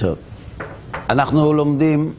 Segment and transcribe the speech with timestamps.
[0.00, 0.16] טוב.
[1.10, 2.12] אנחנו לומדים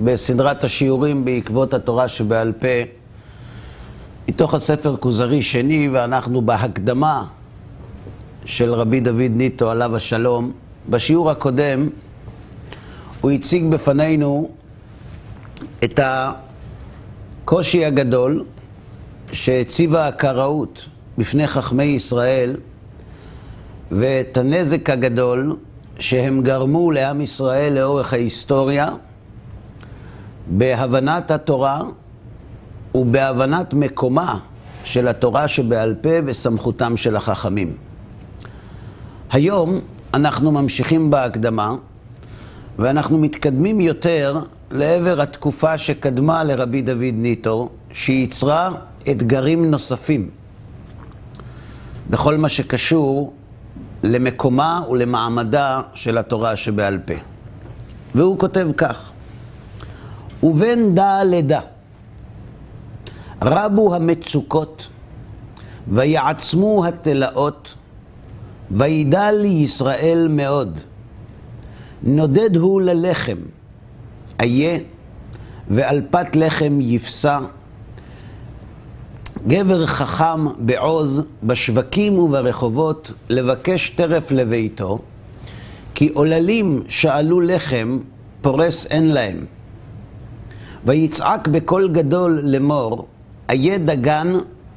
[0.00, 2.68] בסדרת השיעורים בעקבות התורה שבעל פה,
[4.28, 7.24] מתוך הספר כוזרי שני, ואנחנו בהקדמה
[8.44, 10.52] של רבי דוד ניטו, עליו השלום.
[10.90, 11.88] בשיעור הקודם
[13.20, 14.50] הוא הציג בפנינו
[15.84, 16.00] את
[17.44, 18.44] הקושי הגדול
[19.32, 20.84] שהציבה הקראות
[21.18, 22.56] בפני חכמי ישראל
[23.90, 25.56] ואת הנזק הגדול
[25.98, 28.88] שהם גרמו לעם ישראל לאורך ההיסטוריה
[30.46, 31.82] בהבנת התורה
[32.94, 34.38] ובהבנת מקומה
[34.84, 37.76] של התורה שבעל פה וסמכותם של החכמים.
[39.30, 39.80] היום
[40.14, 41.74] אנחנו ממשיכים בהקדמה
[42.78, 44.40] ואנחנו מתקדמים יותר
[44.70, 48.70] לעבר התקופה שקדמה לרבי דוד ניטו, שייצרה
[49.10, 50.30] אתגרים נוספים
[52.10, 53.32] בכל מה שקשור
[54.04, 57.14] למקומה ולמעמדה של התורה שבעל פה.
[58.14, 59.10] והוא כותב כך:
[60.42, 61.60] ובין דא לדא
[63.42, 64.88] רבו המצוקות
[65.88, 67.74] ויעצמו התלאות
[68.70, 70.80] וידע לי ישראל מאוד.
[72.02, 73.36] נודד הוא ללחם,
[74.40, 74.78] איה
[75.68, 77.38] ועל פת לחם יפסע.
[79.48, 84.98] גבר חכם בעוז בשווקים וברחובות לבקש טרף לביתו,
[85.94, 87.98] כי עוללים שאלו לחם
[88.40, 89.44] פורס אין להם.
[90.84, 93.06] ויצעק בקול גדול לאמור,
[93.50, 94.32] איה דגן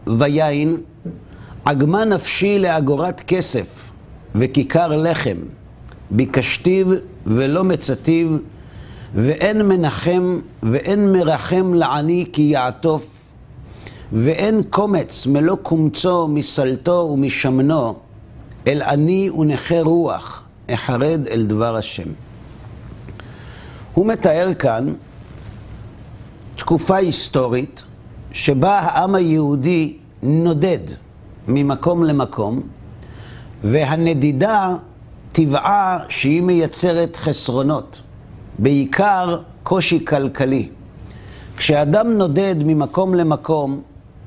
[0.08, 0.78] ויין,
[1.66, 3.92] עגמה נפשי לאגורת כסף
[4.36, 5.38] וכיכר לחם,
[6.12, 6.88] ביקשתיו
[7.26, 8.28] ולא מצתיו,
[9.16, 13.17] ואין מנחם ואין מרחם לעני כי יעטוף,
[14.14, 17.96] ואין קומץ מלוא קומצו מסלתו ומשמנו,
[18.68, 22.10] אל עני ונכה רוח, אחרד אל דבר השם.
[23.94, 24.94] הוא מתאר כאן
[26.56, 27.84] תקופה היסטורית
[28.32, 30.80] שבה העם היהודי נודד
[31.48, 32.62] ממקום למקום,
[33.64, 34.76] והנדידה
[35.32, 37.98] טבעה שהיא מייצרת חסרונות,
[38.60, 40.70] בעיקר קושי כלכלי.
[41.58, 43.82] כשאדם נודד ממקום למקום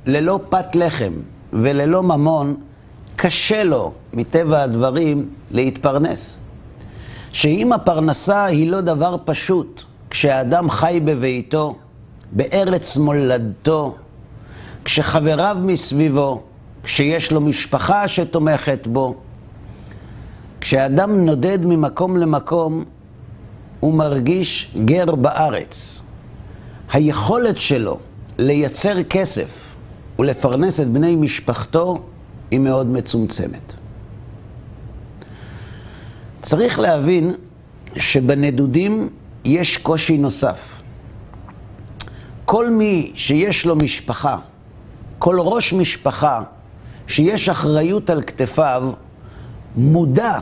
[0.07, 1.13] ללא פת לחם
[1.53, 2.57] וללא ממון,
[3.17, 6.39] קשה לו, מטבע הדברים, להתפרנס.
[7.33, 11.77] שאם הפרנסה היא לא דבר פשוט, כשאדם חי בביתו,
[12.33, 13.97] בארץ מולדתו,
[14.85, 16.43] כשחבריו מסביבו,
[16.83, 19.15] כשיש לו משפחה שתומכת בו,
[20.61, 22.85] כשאדם נודד ממקום למקום,
[23.81, 26.03] הוא מרגיש גר בארץ.
[26.93, 27.99] היכולת שלו
[28.39, 29.70] לייצר כסף
[30.21, 32.03] ולפרנס את בני משפחתו
[32.51, 33.75] היא מאוד מצומצמת.
[36.43, 37.35] צריך להבין
[37.97, 39.09] שבנדודים
[39.45, 40.83] יש קושי נוסף.
[42.45, 44.37] כל מי שיש לו משפחה,
[45.19, 46.43] כל ראש משפחה
[47.07, 48.93] שיש אחריות על כתפיו,
[49.77, 50.39] מודע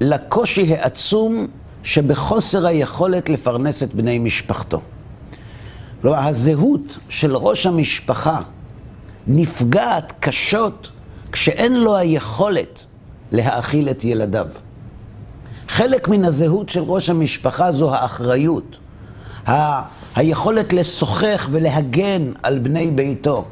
[0.00, 1.46] לקושי העצום
[1.82, 4.80] שבחוסר היכולת לפרנס את בני משפחתו.
[6.02, 8.40] כלומר, הזהות של ראש המשפחה
[9.28, 10.90] נפגעת קשות
[11.32, 12.86] כשאין לו היכולת
[13.32, 14.46] להאכיל את ילדיו.
[15.68, 18.76] חלק מן הזהות של ראש המשפחה זו האחריות,
[19.48, 19.82] ה-
[20.16, 23.44] היכולת לשוחח ולהגן על בני ביתו.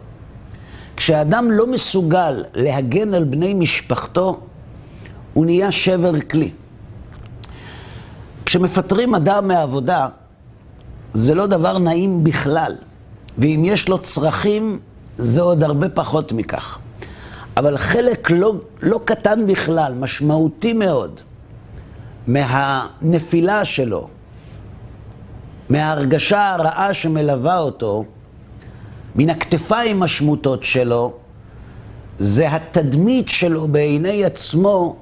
[0.96, 4.40] כשאדם לא מסוגל להגן על בני משפחתו,
[5.34, 6.50] הוא נהיה שבר כלי.
[8.44, 10.08] כשמפטרים אדם מעבודה,
[11.14, 12.74] זה לא דבר נעים בכלל.
[13.38, 14.78] ואם יש לו צרכים,
[15.18, 16.78] זה עוד הרבה פחות מכך.
[17.56, 21.20] אבל חלק לא, לא קטן בכלל, משמעותי מאוד,
[22.26, 24.08] מהנפילה שלו,
[25.68, 28.04] מההרגשה הרעה שמלווה אותו,
[29.16, 31.12] מן הכתפיים השמוטות שלו,
[32.18, 34.96] זה התדמית שלו בעיני עצמו,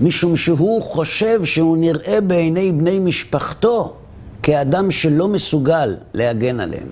[0.00, 3.96] משום שהוא חושב שהוא נראה בעיני בני משפחתו
[4.42, 6.88] כאדם שלא מסוגל להגן עליהם.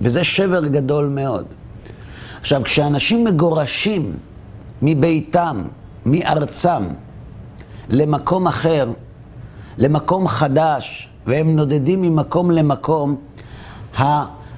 [0.00, 1.44] וזה שבר גדול מאוד.
[2.40, 4.12] עכשיו, כשאנשים מגורשים
[4.82, 5.62] מביתם,
[6.06, 6.82] מארצם,
[7.88, 8.90] למקום אחר,
[9.78, 13.16] למקום חדש, והם נודדים ממקום למקום,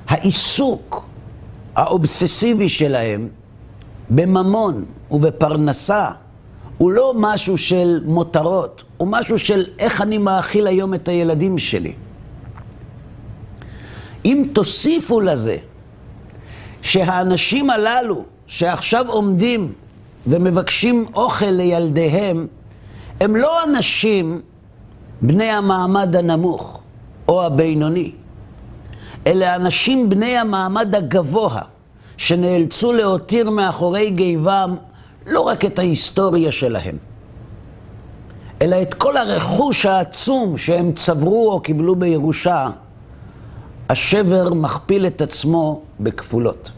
[0.08, 1.04] העיסוק
[1.76, 3.28] האובססיבי שלהם
[4.10, 6.10] בממון ובפרנסה
[6.78, 11.92] הוא לא משהו של מותרות, הוא משהו של איך אני מאכיל היום את הילדים שלי.
[14.24, 15.56] אם תוסיפו לזה
[16.82, 19.72] שהאנשים הללו שעכשיו עומדים
[20.26, 22.46] ומבקשים אוכל לילדיהם,
[23.20, 24.40] הם לא אנשים
[25.22, 26.80] בני המעמד הנמוך
[27.28, 28.12] או הבינוני.
[29.26, 31.60] אלה אנשים בני המעמד הגבוה,
[32.16, 34.76] שנאלצו להותיר מאחורי גיבם
[35.26, 36.96] לא רק את ההיסטוריה שלהם,
[38.62, 42.68] אלא את כל הרכוש העצום שהם צברו או קיבלו בירושה,
[43.90, 46.70] השבר מכפיל את עצמו בכפולות.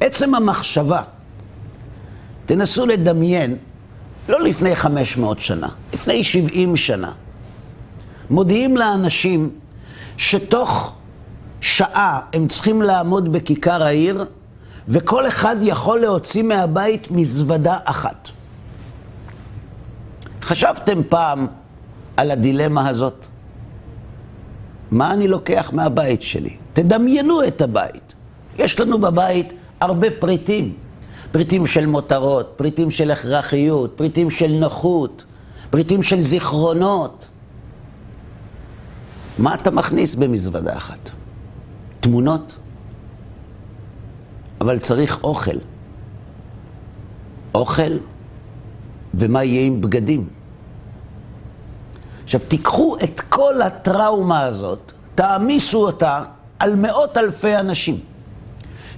[0.00, 1.02] עצם המחשבה,
[2.46, 3.56] תנסו לדמיין,
[4.28, 7.12] לא לפני 500 שנה, לפני 70 שנה,
[8.30, 9.50] מודיעים לאנשים
[10.16, 10.94] שתוך
[11.60, 14.24] שעה הם צריכים לעמוד בכיכר העיר,
[14.88, 18.28] וכל אחד יכול להוציא מהבית מזוודה אחת.
[20.42, 21.46] חשבתם פעם
[22.16, 23.26] על הדילמה הזאת?
[24.92, 26.56] מה אני לוקח מהבית שלי?
[26.72, 28.14] תדמיינו את הבית.
[28.58, 30.72] יש לנו בבית הרבה פריטים.
[31.32, 35.24] פריטים של מותרות, פריטים של הכרחיות, פריטים של נוחות,
[35.70, 37.28] פריטים של זיכרונות.
[39.38, 41.10] מה אתה מכניס במזוודה אחת?
[42.00, 42.56] תמונות?
[44.60, 45.56] אבל צריך אוכל.
[47.54, 47.98] אוכל,
[49.14, 50.41] ומה יהיה עם בגדים?
[52.34, 56.22] עכשיו, תיקחו את כל הטראומה הזאת, תעמיסו אותה
[56.58, 58.00] על מאות אלפי אנשים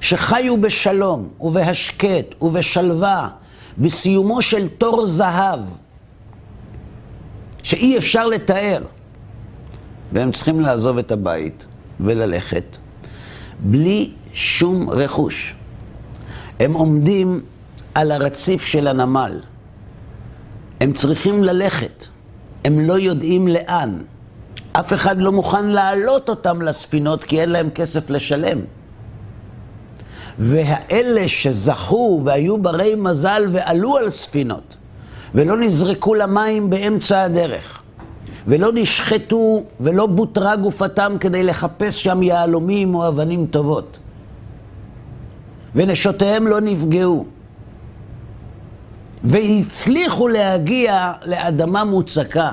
[0.01, 3.29] שחיו בשלום ובהשקט ובשלווה
[3.79, 5.61] בסיומו של תור זהב
[7.63, 8.83] שאי אפשר לתאר.
[10.13, 11.67] והם צריכים לעזוב את הבית
[12.01, 12.77] וללכת
[13.61, 15.55] בלי שום רכוש.
[16.61, 17.41] הם עומדים
[17.95, 19.41] על הרציף של הנמל.
[20.81, 22.14] הם צריכים ללכת.
[22.65, 23.99] הם לא יודעים לאן.
[24.73, 28.59] אף אחד לא מוכן להעלות אותם לספינות כי אין להם כסף לשלם.
[30.39, 34.77] והאלה שזכו והיו ברי מזל ועלו על ספינות
[35.35, 37.83] ולא נזרקו למים באמצע הדרך
[38.47, 43.99] ולא נשחטו ולא בוטרה גופתם כדי לחפש שם יהלומים או אבנים טובות
[45.75, 47.27] ונשותיהם לא נפגעו
[49.25, 52.53] והצליחו להגיע לאדמה מוצקה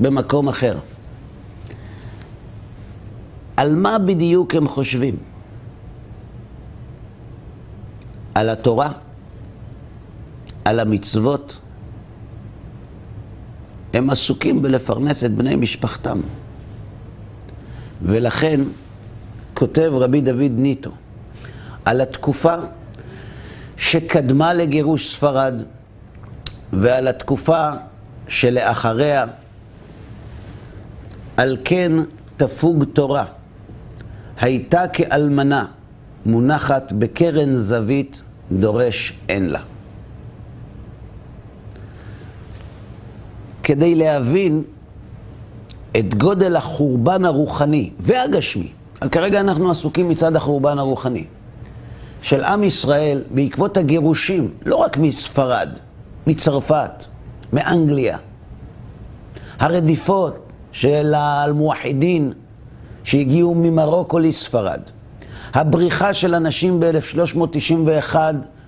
[0.00, 0.78] במקום אחר.
[3.56, 5.16] על מה בדיוק הם חושבים?
[8.34, 8.92] על התורה?
[10.64, 11.58] על המצוות?
[13.94, 16.20] הם עסוקים בלפרנס את בני משפחתם.
[18.02, 18.60] ולכן
[19.54, 20.90] כותב רבי דוד ניטו
[21.84, 22.54] על התקופה
[23.76, 25.62] שקדמה לגירוש ספרד
[26.72, 27.70] ועל התקופה
[28.28, 29.24] שלאחריה,
[31.36, 31.92] על כן
[32.36, 33.24] תפוג תורה,
[34.40, 35.66] הייתה כאלמנה
[36.26, 38.22] מונחת בקרן זווית,
[38.52, 39.60] דורש אין לה.
[43.62, 44.62] כדי להבין
[45.98, 48.68] את גודל החורבן הרוחני והגשמי,
[49.10, 51.24] כרגע אנחנו עסוקים מצד החורבן הרוחני.
[52.24, 55.68] של עם ישראל בעקבות הגירושים, לא רק מספרד,
[56.26, 57.04] מצרפת,
[57.52, 58.18] מאנגליה.
[59.58, 60.38] הרדיפות
[60.72, 62.32] של האלמואחידין
[63.04, 64.80] שהגיעו ממרוקו לספרד.
[65.54, 68.16] הבריחה של אנשים ב-1391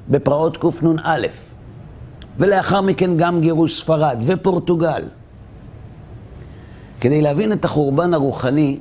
[0.08, 1.26] בפרעות קנ"א.
[2.36, 5.02] ולאחר מכן גם גירוש ספרד ופורטוגל.
[7.00, 8.78] כדי להבין את החורבן הרוחני,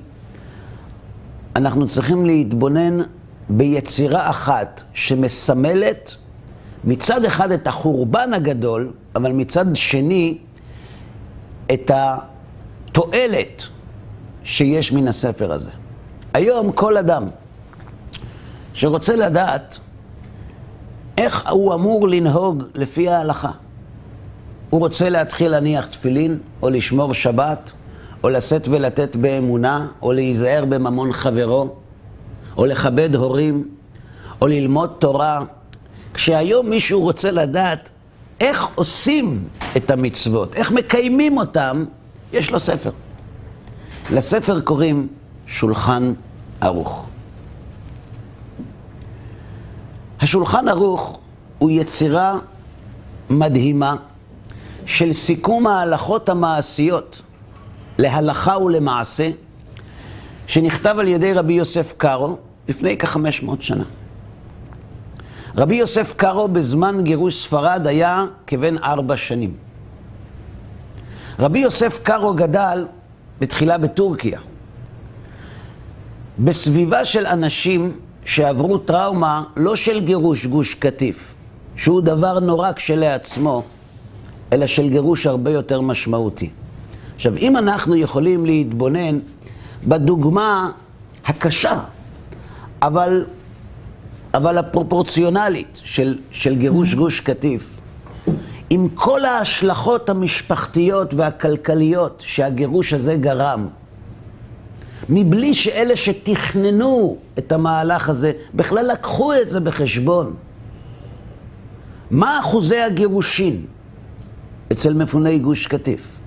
[1.56, 3.02] אנחנו צריכים להתבונן
[3.50, 6.16] ביצירה אחת שמסמלת
[6.84, 10.38] מצד אחד את החורבן הגדול, אבל מצד שני
[11.74, 13.64] את התועלת
[14.44, 15.72] שיש מן הספר הזה.
[16.34, 17.28] היום כל אדם
[18.74, 19.80] שרוצה לדעת
[21.18, 23.52] איך הוא אמור לנהוג לפי ההלכה,
[24.70, 27.72] הוא רוצה להתחיל להניח תפילין, או לשמור שבת,
[28.24, 31.76] או לשאת ולתת באמונה, או להיזהר בממון חברו,
[32.58, 33.70] או לכבד הורים,
[34.42, 35.44] או ללמוד תורה,
[36.14, 37.90] כשהיום מישהו רוצה לדעת
[38.40, 39.48] איך עושים
[39.78, 41.86] את המצוות, איך מקיימים אותם,
[42.34, 42.92] יש לו ספר.
[44.12, 45.08] לספר קוראים
[45.48, 46.14] שולחן
[46.62, 47.06] ערוך.
[50.20, 51.20] השולחן ערוך
[51.58, 52.38] הוא יצירה
[53.30, 53.96] מדהימה
[54.86, 57.22] של סיכום ההלכות המעשיות
[57.98, 59.30] להלכה ולמעשה,
[60.48, 62.38] שנכתב על ידי רבי יוסף קארו
[62.70, 63.84] לפני כחמש מאות שנה.
[65.58, 69.54] רבי יוסף קארו בזמן גירוש ספרד היה כבן ארבע שנים.
[71.40, 72.86] רבי יוסף קארו גדל
[73.40, 74.40] בתחילה בטורקיה,
[76.40, 77.92] בסביבה של אנשים
[78.26, 81.36] שעברו טראומה לא של גירוש גוש קטיף,
[81.76, 83.64] שהוא דבר נורא כשלעצמו,
[84.54, 86.50] אלא של גירוש הרבה יותר משמעותי.
[87.16, 89.20] עכשיו, אם אנחנו יכולים להתבונן
[89.88, 90.72] בדוגמה
[91.26, 91.80] הקשה,
[92.86, 93.26] אבל,
[94.34, 97.80] אבל הפרופורציונלית של, של גירוש גוש קטיף,
[98.70, 103.68] עם כל ההשלכות המשפחתיות והכלכליות שהגירוש הזה גרם,
[105.10, 110.34] מבלי שאלה שתכננו את המהלך הזה בכלל לקחו את זה בחשבון.
[112.12, 113.66] מה אחוזי הגירושין
[114.72, 116.20] אצל מפוני גוש קטיף?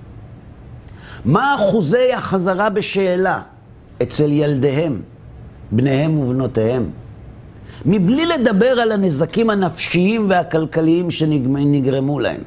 [1.25, 3.41] מה אחוזי החזרה בשאלה
[4.01, 5.01] אצל ילדיהם,
[5.71, 6.89] בניהם ובנותיהם?
[7.85, 12.41] מבלי לדבר על הנזקים הנפשיים והכלכליים שנגרמו להם.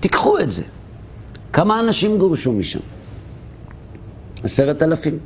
[0.00, 0.62] תיקחו את זה.
[1.52, 2.78] כמה אנשים גורשו משם?
[4.44, 5.18] עשרת אלפים.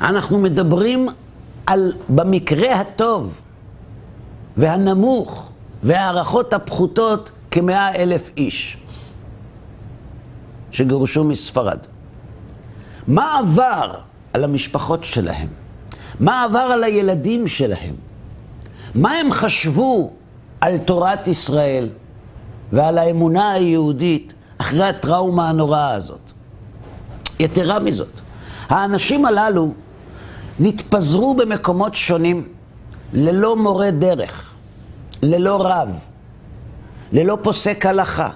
[0.00, 1.08] אנחנו מדברים
[1.66, 3.40] על, במקרה הטוב
[4.56, 5.50] והנמוך
[5.82, 8.76] וההערכות הפחותות, כמאה אלף איש
[10.70, 11.78] שגורשו מספרד.
[13.08, 13.94] מה עבר
[14.32, 15.48] על המשפחות שלהם?
[16.20, 17.94] מה עבר על הילדים שלהם?
[18.94, 20.12] מה הם חשבו
[20.60, 21.88] על תורת ישראל
[22.72, 26.32] ועל האמונה היהודית אחרי הטראומה הנוראה הזאת?
[27.40, 28.20] יתרה מזאת,
[28.68, 29.72] האנשים הללו
[30.60, 32.48] נתפזרו במקומות שונים
[33.12, 34.54] ללא מורה דרך,
[35.22, 36.06] ללא רב,
[37.12, 38.30] ללא פוסק הלכה.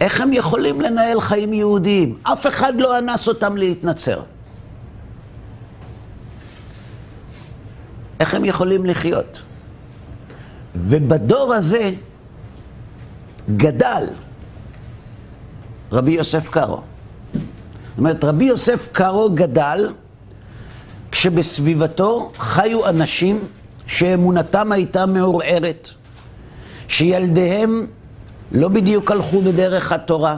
[0.00, 2.18] איך הם יכולים לנהל חיים יהודיים?
[2.22, 4.20] אף אחד לא אנס אותם להתנצר.
[8.20, 9.42] איך הם יכולים לחיות?
[10.74, 11.92] ובדור הזה
[13.56, 14.04] גדל
[15.92, 16.76] רבי יוסף קארו.
[16.76, 19.92] זאת אומרת, רבי יוסף קארו גדל
[21.12, 23.38] כשבסביבתו חיו אנשים
[23.86, 25.88] שאמונתם הייתה מעורערת,
[26.88, 27.86] שילדיהם
[28.52, 30.36] לא בדיוק הלכו בדרך התורה,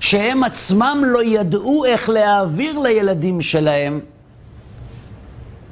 [0.00, 4.00] שהם עצמם לא ידעו איך להעביר לילדים שלהם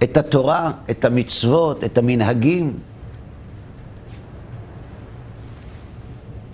[0.02, 2.78] את התורה, את המצוות, את המנהגים.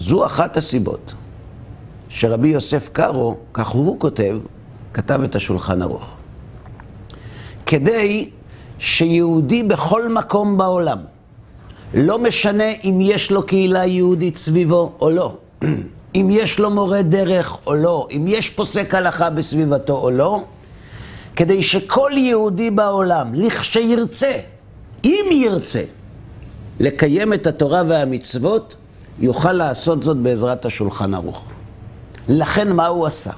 [0.00, 1.14] זו אחת הסיבות
[2.08, 4.38] שרבי יוסף קארו, כך הוא כותב,
[4.94, 6.14] כתב את השולחן ערוך.
[7.66, 8.30] כדי
[8.78, 10.98] שיהודי בכל מקום בעולם,
[11.94, 15.36] לא משנה אם יש לו קהילה יהודית סביבו או לא,
[16.14, 20.44] אם יש לו מורה דרך או לא, אם יש פוסק הלכה בסביבתו או לא,
[21.36, 24.32] כדי שכל יהודי בעולם, לכשירצה,
[25.04, 25.82] אם ירצה,
[26.80, 28.76] לקיים את התורה והמצוות,
[29.18, 31.44] יוכל לעשות זאת בעזרת השולחן ערוך.
[32.28, 33.30] לכן מה הוא עשה?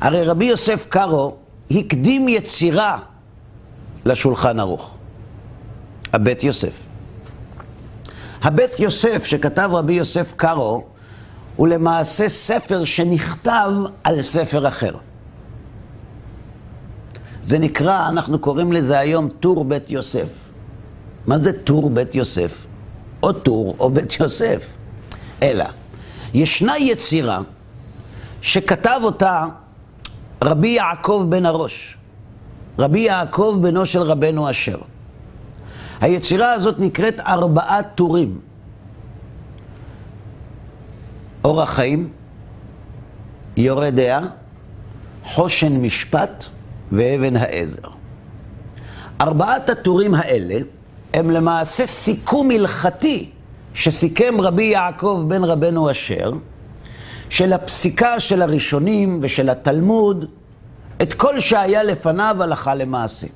[0.00, 1.34] הרי רבי יוסף קארו
[1.70, 2.98] הקדים יצירה
[4.04, 4.94] לשולחן ערוך,
[6.12, 6.87] הבית יוסף.
[8.42, 10.84] הבית יוסף שכתב רבי יוסף קארו
[11.56, 13.70] הוא למעשה ספר שנכתב
[14.04, 14.94] על ספר אחר.
[17.42, 20.28] זה נקרא, אנחנו קוראים לזה היום טור בית יוסף.
[21.26, 22.66] מה זה טור בית יוסף?
[23.22, 24.76] או טור או בית יוסף.
[25.42, 25.64] אלא,
[26.34, 27.40] ישנה יצירה
[28.40, 29.44] שכתב אותה
[30.44, 31.96] רבי יעקב בן הראש,
[32.78, 34.78] רבי יעקב בנו של רבנו אשר.
[36.00, 38.38] היצירה הזאת נקראת ארבעה טורים.
[41.44, 42.08] אורח חיים,
[43.56, 44.20] יורה דעה,
[45.24, 46.44] חושן משפט
[46.92, 47.88] ואבן העזר.
[49.20, 50.58] ארבעת הטורים האלה
[51.14, 53.30] הם למעשה סיכום הלכתי
[53.74, 56.32] שסיכם רבי יעקב בן רבנו אשר,
[57.28, 60.24] של הפסיקה של הראשונים ושל התלמוד,
[61.02, 63.26] את כל שהיה לפניו הלכה למעשה.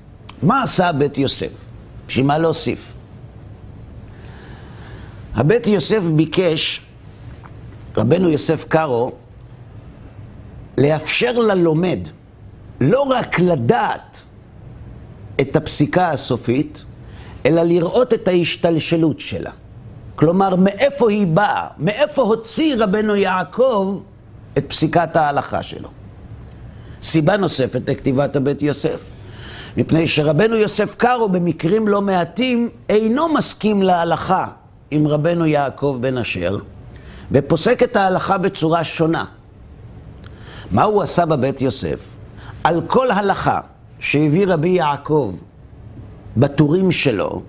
[0.42, 1.61] מה עשה בית יוסף?
[2.12, 2.92] בשביל מה להוסיף?
[5.34, 6.80] הבית יוסף ביקש,
[7.96, 9.12] רבנו יוסף קארו,
[10.78, 11.98] לאפשר ללומד
[12.80, 14.22] לא רק לדעת
[15.40, 16.84] את הפסיקה הסופית,
[17.46, 19.50] אלא לראות את ההשתלשלות שלה.
[20.14, 21.66] כלומר, מאיפה היא באה?
[21.78, 24.00] מאיפה הוציא רבנו יעקב
[24.58, 25.88] את פסיקת ההלכה שלו?
[27.02, 29.10] סיבה נוספת לכתיבת הבית יוסף.
[29.76, 34.46] מפני שרבנו יוסף קארו במקרים לא מעטים אינו מסכים להלכה
[34.90, 36.58] עם רבנו יעקב בן אשר,
[37.32, 39.24] ופוסק את ההלכה בצורה שונה.
[40.70, 42.08] מה הוא עשה בבית יוסף?
[42.64, 43.60] על כל הלכה
[43.98, 45.34] שהביא רבי יעקב
[46.36, 47.42] בטורים שלו,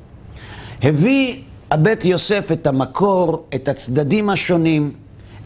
[0.83, 4.91] הביא הבית יוסף את המקור, את הצדדים השונים,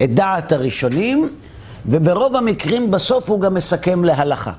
[0.04, 1.30] את דעת הראשונים,
[1.86, 4.54] וברוב המקרים בסוף הוא גם מסכם להלכה.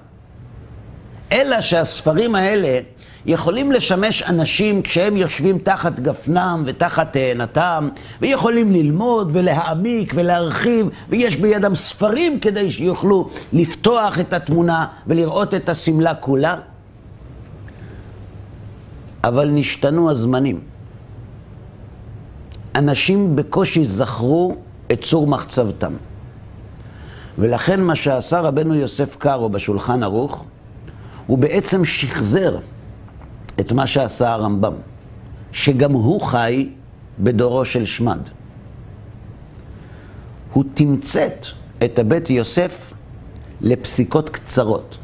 [1.32, 2.80] אלא שהספרים האלה
[3.26, 7.88] יכולים לשמש אנשים כשהם יושבים תחת גפנם ותחת תאנתם,
[8.20, 16.14] ויכולים ללמוד ולהעמיק ולהרחיב, ויש בידם ספרים כדי שיוכלו לפתוח את התמונה ולראות את השמלה
[16.14, 16.56] כולה.
[19.25, 20.61] אבל נשתנו הזמנים.
[22.75, 24.56] אנשים בקושי זכרו
[24.92, 25.92] את צור מחצבתם.
[27.38, 30.44] ולכן מה שעשה רבנו יוסף קארו בשולחן ערוך,
[31.28, 32.58] הוא בעצם שחזר
[33.61, 34.75] את מה שעשה הרמב"ם,
[35.52, 36.68] שגם הוא חי
[37.18, 38.18] בדורו של שמד.
[40.52, 41.47] הוא תמצת
[41.85, 42.94] את הבית יוסף
[43.61, 44.99] לפסיקות קצרות.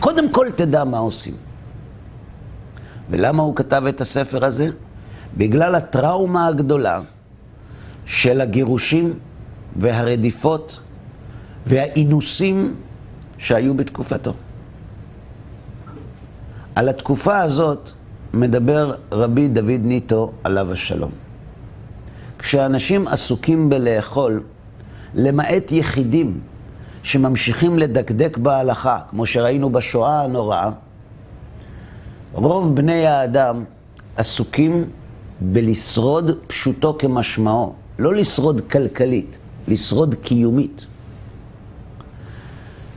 [0.00, 1.34] קודם כל תדע מה עושים.
[3.10, 4.68] ולמה הוא כתב את הספר הזה?
[5.36, 7.00] בגלל הטראומה הגדולה
[8.06, 9.14] של הגירושים
[9.76, 10.80] והרדיפות
[11.66, 12.74] והאינוסים
[13.38, 14.32] שהיו בתקופתו.
[16.80, 17.90] על התקופה הזאת
[18.34, 21.10] מדבר רבי דוד ניטו עליו השלום.
[22.38, 24.42] כשאנשים עסוקים בלאכול,
[25.14, 26.40] למעט יחידים
[27.02, 30.70] שממשיכים לדקדק בהלכה, כמו שראינו בשואה הנוראה,
[32.32, 33.64] רוב בני האדם
[34.16, 34.84] עסוקים
[35.40, 39.36] בלשרוד פשוטו כמשמעו, לא לשרוד כלכלית,
[39.68, 40.86] לשרוד קיומית.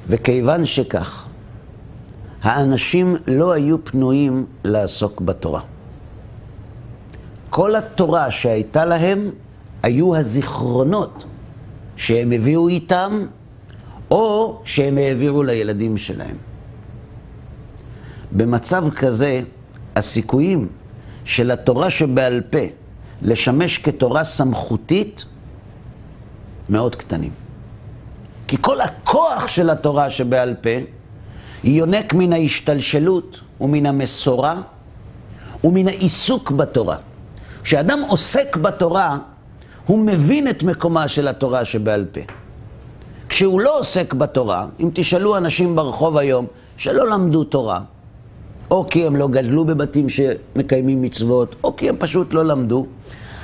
[0.08, 1.23] וכיוון שכך,
[2.44, 5.62] האנשים לא היו פנויים לעסוק בתורה.
[7.50, 9.32] כל התורה שהייתה להם
[9.84, 11.26] היו הזיכרונות
[11.96, 13.26] שהם הביאו איתם,
[14.12, 16.36] או שהם העבירו לילדים שלהם.
[18.32, 19.42] במצב כזה,
[19.96, 20.68] הסיכויים
[21.26, 22.60] של התורה שבעל פה
[23.22, 25.26] לשמש כתורה סמכותית
[26.70, 27.32] מאוד קטנים.
[28.48, 30.70] כי כל הכוח של התורה שבעל פה
[31.64, 34.62] יונק מן ההשתלשלות ומן המסורה
[35.64, 36.98] ומן העיסוק בתורה.
[37.64, 39.18] כשאדם עוסק בתורה,
[39.86, 42.22] הוא מבין את מקומה של התורה שבעל פה.
[43.30, 46.46] כשהוא לא עוסק בתורה, אם תשאלו אנשים ברחוב היום
[46.78, 47.80] שלא למדו תורה,
[48.72, 52.86] או כי הם לא גדלו בבתים שמקיימים מצוות, או כי הם פשוט לא למדו,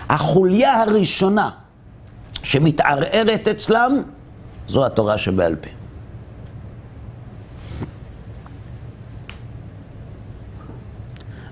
[0.09, 1.49] החוליה הראשונה
[2.43, 4.01] שמתערערת אצלם
[4.67, 5.78] זו התורה שבעל פה.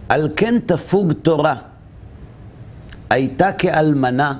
[0.10, 1.56] על כן תפוג תורה,
[3.10, 4.34] הייתה כאלמנה,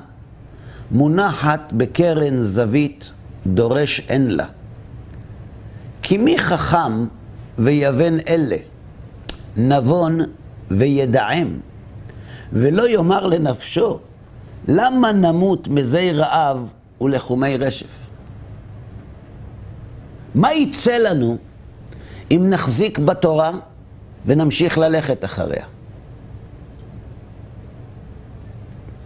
[0.90, 3.12] מונחת בקרן זווית,
[3.46, 4.46] דורש אין לה.
[6.02, 7.06] כי מי חכם
[7.58, 8.56] ויבן אלה,
[9.56, 10.20] נבון
[10.70, 11.60] וידעם,
[12.52, 13.98] ולא יאמר לנפשו,
[14.68, 16.68] למה נמות מזי רעב
[17.00, 17.86] ולחומי רשף?
[20.34, 21.36] מה יצא לנו
[22.30, 23.50] אם נחזיק בתורה
[24.28, 25.64] ונמשיך ללכת אחריה.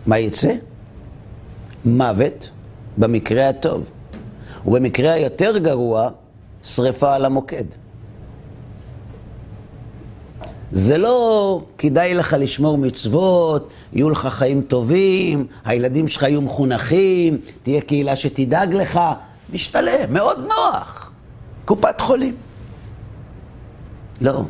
[0.07, 0.53] מה יצא?
[1.85, 2.51] מוות
[2.99, 3.85] במקרה הטוב,
[4.67, 6.09] ובמקרה היותר גרוע,
[6.65, 7.65] שריפה על המוקד.
[10.73, 17.81] זה לא כדאי לך לשמור מצוות, יהיו לך חיים טובים, הילדים שלך יהיו מחונכים, תהיה
[17.81, 19.01] קהילה שתדאג לך,
[19.53, 21.13] משתלם, מאוד נוח.
[21.65, 22.35] קופת חולים.
[24.21, 24.43] לא.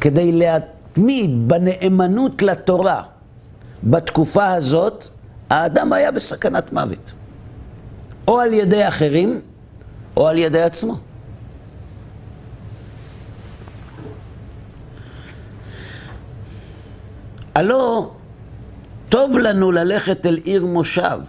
[0.00, 3.02] כדי להתמיד בנאמנות לתורה
[3.82, 5.08] בתקופה הזאת,
[5.50, 7.12] האדם היה בסכנת מוות.
[8.28, 9.40] או על ידי אחרים,
[10.16, 10.96] או על ידי עצמו.
[17.54, 18.10] הלא
[19.08, 21.20] טוב לנו ללכת אל עיר מושב,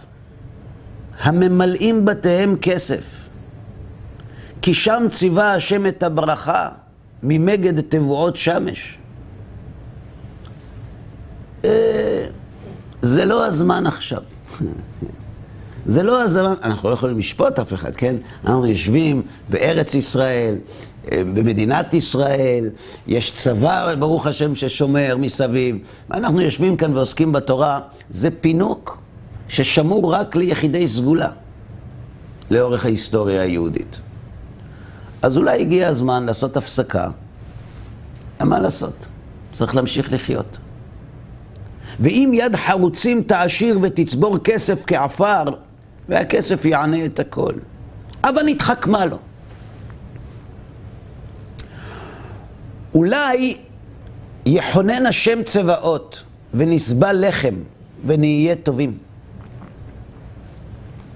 [1.20, 3.28] הממלאים בתיהם כסף,
[4.62, 6.68] כי שם ציווה השם את הברכה,
[7.22, 8.98] ממגד תבואות שמש.
[11.64, 12.26] אה,
[13.02, 14.22] זה לא הזמן עכשיו.
[15.84, 18.16] זה לא הזמן, אנחנו לא יכולים לשפוט אף אחד, כן?
[18.44, 20.54] אנחנו יושבים בארץ ישראל,
[21.12, 22.70] אה, במדינת ישראל,
[23.06, 25.76] יש צבא, ברוך השם, ששומר מסביב.
[26.10, 27.80] אנחנו יושבים כאן ועוסקים בתורה,
[28.10, 28.98] זה פינוק
[29.48, 31.28] ששמור רק ליחידי סגולה
[32.50, 34.00] לאורך ההיסטוריה היהודית.
[35.22, 37.10] אז אולי הגיע הזמן לעשות הפסקה.
[38.40, 39.06] מה לעשות?
[39.52, 40.58] צריך להמשיך לחיות.
[42.00, 45.44] ואם יד חרוצים תעשיר ותצבור כסף כעפר,
[46.08, 47.52] והכסף יענה את הכל.
[48.24, 49.18] אבל נתחכמה לו.
[52.94, 53.56] אולי
[54.46, 56.22] יחונן השם צבאות
[56.54, 57.54] ונסבל לחם
[58.06, 58.98] ונהיה טובים.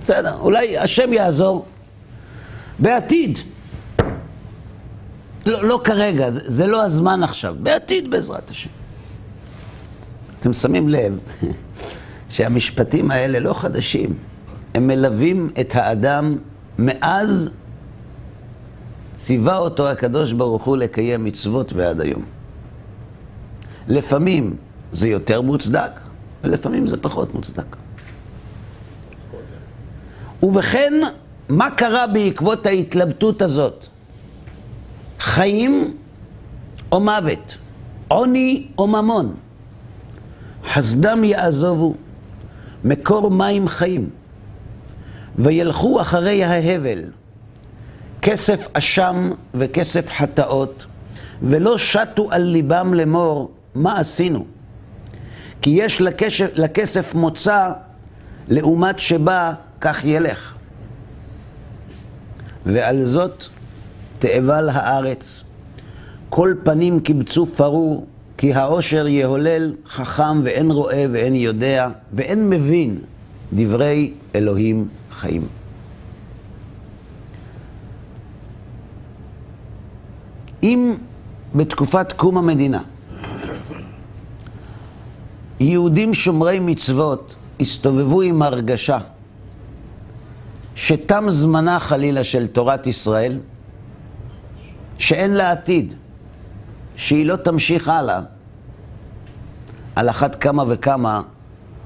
[0.00, 1.66] בסדר, אולי השם יעזור
[2.78, 3.38] בעתיד.
[5.46, 8.70] לא, לא כרגע, זה, זה לא הזמן עכשיו, בעתיד בעזרת השם.
[10.40, 11.18] אתם שמים לב
[12.28, 14.14] שהמשפטים האלה לא חדשים,
[14.74, 16.36] הם מלווים את האדם
[16.78, 17.50] מאז
[19.16, 22.24] ציווה אותו הקדוש ברוך הוא לקיים מצוות ועד היום.
[23.88, 24.56] לפעמים
[24.92, 25.90] זה יותר מוצדק,
[26.44, 27.76] ולפעמים זה פחות מוצדק.
[30.42, 30.92] ובכן,
[31.48, 33.86] מה קרה בעקבות ההתלבטות הזאת?
[35.18, 35.96] חיים
[36.92, 37.58] או מוות?
[38.08, 39.34] עוני או ממון?
[40.64, 41.94] חסדם יעזובו,
[42.84, 44.10] מקור מים חיים,
[45.38, 46.98] וילכו אחרי ההבל,
[48.22, 50.86] כסף אשם וכסף חטאות,
[51.42, 54.46] ולא שטו על ליבם לאמור, מה עשינו?
[55.62, 57.72] כי יש לכסף, לכסף מוצא,
[58.48, 60.54] לעומת שבא, כך ילך.
[62.66, 63.44] ועל זאת
[64.18, 65.44] תאבל הארץ,
[66.30, 68.06] כל פנים קיבצו פרור,
[68.38, 72.98] כי העושר יהולל חכם ואין רואה ואין יודע ואין מבין
[73.52, 75.46] דברי אלוהים חיים.
[80.62, 80.94] אם
[81.54, 82.82] בתקופת קום המדינה
[85.60, 88.98] יהודים שומרי מצוות הסתובבו עם הרגשה
[90.74, 93.38] שתם זמנה חלילה של תורת ישראל,
[94.98, 95.94] שאין לה עתיד,
[96.96, 98.20] שהיא לא תמשיך הלאה,
[99.96, 101.22] על אחת כמה וכמה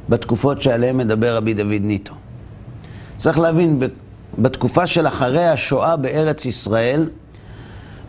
[0.09, 2.14] בתקופות שעליהן מדבר רבי דוד ניטו.
[3.16, 3.81] צריך להבין,
[4.38, 7.11] בתקופה של אחרי השואה בארץ ישראל,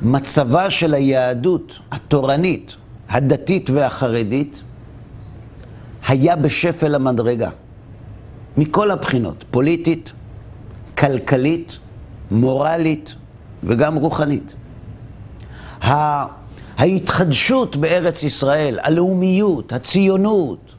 [0.01, 2.75] מצבה של היהדות התורנית,
[3.09, 4.63] הדתית והחרדית,
[6.07, 7.49] היה בשפל המדרגה.
[8.57, 10.11] מכל הבחינות, פוליטית,
[10.97, 11.77] כלכלית,
[12.31, 13.15] מורלית
[13.63, 14.55] וגם רוחנית.
[15.81, 20.73] ההתחדשות בארץ ישראל, הלאומיות, הציונות,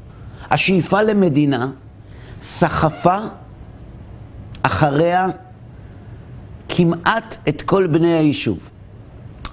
[0.51, 1.71] השאיפה למדינה,
[2.43, 3.17] סחפה
[4.63, 5.27] אחריה
[6.69, 8.59] כמעט את כל בני היישוב.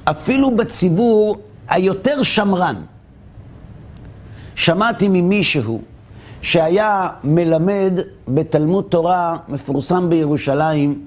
[0.03, 1.37] אפילו בציבור
[1.69, 2.75] היותר שמרן.
[4.55, 5.81] שמעתי ממישהו
[6.41, 7.93] שהיה מלמד
[8.27, 11.01] בתלמוד תורה מפורסם בירושלים,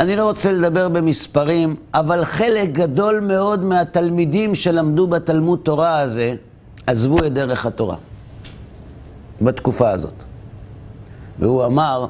[0.00, 6.34] אני לא רוצה לדבר במספרים, אבל חלק גדול מאוד מהתלמידים שלמדו בתלמוד תורה הזה
[6.86, 7.96] עזבו את דרך התורה
[9.42, 10.24] בתקופה הזאת.
[11.38, 12.06] והוא אמר,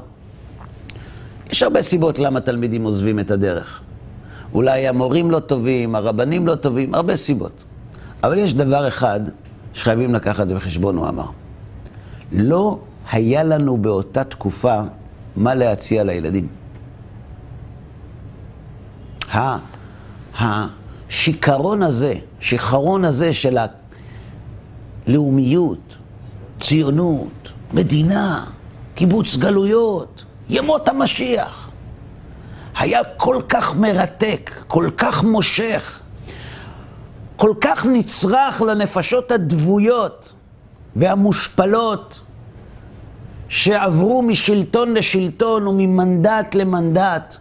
[1.51, 3.81] יש הרבה סיבות למה תלמידים עוזבים את הדרך.
[4.53, 7.63] אולי המורים לא טובים, הרבנים לא טובים, הרבה סיבות.
[8.23, 9.19] אבל יש דבר אחד
[9.73, 11.25] שחייבים לקחת בחשבון, הוא אמר.
[12.31, 12.79] לא
[13.11, 14.81] היה לנו באותה תקופה
[15.35, 16.64] מה להציע לילדים.
[20.39, 23.57] השיכרון הזה, שיכרון הזה של
[25.07, 25.95] הלאומיות,
[26.61, 28.45] ציונות, מדינה,
[28.95, 31.69] קיבוץ גלויות, ימות המשיח,
[32.77, 35.99] היה כל כך מרתק, כל כך מושך.
[37.35, 40.33] כל כך נצרך לנפשות הדבויות
[40.95, 42.19] והמושפלות
[43.49, 47.37] שעברו משלטון לשלטון וממנדט למנדט.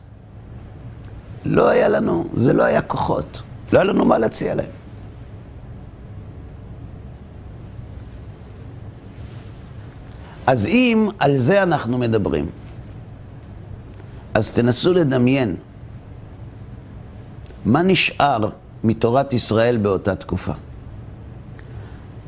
[1.44, 4.70] לא היה לנו, זה לא היה כוחות, לא היה לנו מה להציע להם.
[10.46, 12.46] אז אם על זה אנחנו מדברים,
[14.34, 15.56] אז תנסו לדמיין
[17.64, 18.38] מה נשאר
[18.84, 20.52] מתורת ישראל באותה תקופה.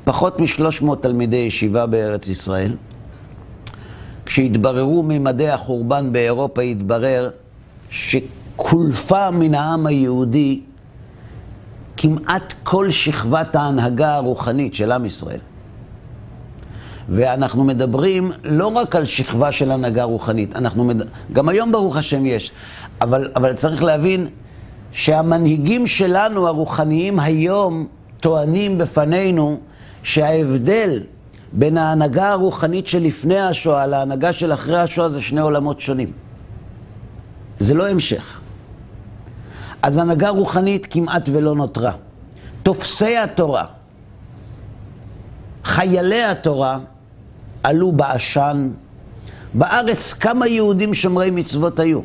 [0.05, 2.77] פחות משלוש מאות תלמידי ישיבה בארץ ישראל.
[4.27, 7.31] כשהתבררו ממדי החורבן באירופה, התברר
[8.57, 10.61] שקולפה מן העם היהודי
[11.97, 15.39] כמעט כל שכבת ההנהגה הרוחנית של עם ישראל.
[17.09, 20.97] ואנחנו מדברים לא רק על שכבה של הנהגה רוחנית, אנחנו מד...
[21.33, 22.53] גם היום ברוך השם יש,
[23.01, 24.27] אבל, אבל צריך להבין
[24.93, 27.87] שהמנהיגים שלנו, הרוחניים היום,
[28.21, 29.61] טוענים בפנינו
[30.03, 31.03] שההבדל
[31.53, 36.13] בין ההנהגה הרוחנית שלפני השואה להנהגה של אחרי השואה זה שני עולמות שונים.
[37.59, 38.41] זה לא המשך.
[39.83, 41.93] אז הנהגה רוחנית כמעט ולא נותרה.
[42.63, 43.65] תופסי התורה,
[45.65, 46.79] חיילי התורה,
[47.63, 48.71] עלו בעשן.
[49.55, 52.01] בארץ כמה יהודים שומרי מצוות היו?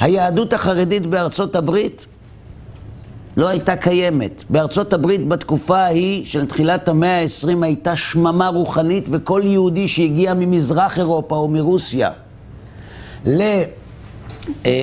[0.00, 2.06] היהדות החרדית בארצות הברית
[3.36, 4.44] לא הייתה קיימת.
[4.50, 10.98] בארצות הברית בתקופה ההיא של תחילת המאה ה-20 הייתה שממה רוחנית וכל יהודי שהגיע ממזרח
[10.98, 12.10] אירופה או מרוסיה
[13.26, 13.62] אה,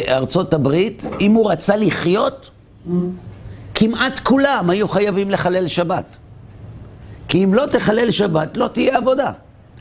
[0.08, 2.50] ארצות הברית, אם הוא רצה לחיות,
[3.76, 6.18] כמעט כולם היו חייבים לחלל שבת.
[7.28, 9.32] כי אם לא תחלל שבת, לא תהיה עבודה.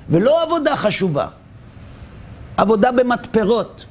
[0.09, 1.27] ולא עבודה חשובה,
[2.57, 3.85] עבודה במתפרות,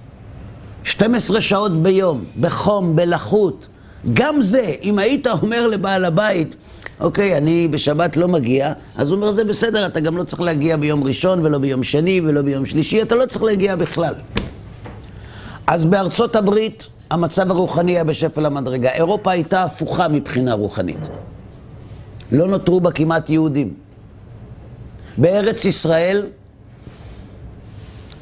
[0.84, 3.68] 12 שעות ביום, בחום, בלחות.
[4.14, 6.56] גם זה, אם היית אומר לבעל הבית,
[7.00, 10.78] אוקיי, אני בשבת לא מגיע, אז הוא אומר, זה בסדר, אתה גם לא צריך להגיע
[10.78, 14.14] ביום ראשון ולא ביום שני ולא ביום שלישי, אתה לא צריך להגיע בכלל.
[15.68, 18.90] אז בארצות הברית המצב הרוחני היה בשפל המדרגה.
[18.90, 21.00] אירופה הייתה הפוכה מבחינה רוחנית.
[22.32, 23.74] לא נותרו בה כמעט יהודים.
[25.18, 26.28] בארץ ישראל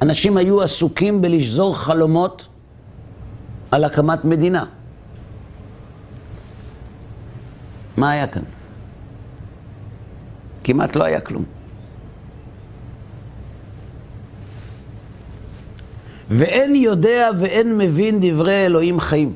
[0.01, 2.47] אנשים היו עסוקים בלשזור חלומות
[3.71, 4.65] על הקמת מדינה.
[7.97, 8.41] מה היה כאן?
[10.63, 11.62] כמעט לא היה כלום.
[16.29, 19.33] ואין יודע ואין מבין דברי אלוהים חיים.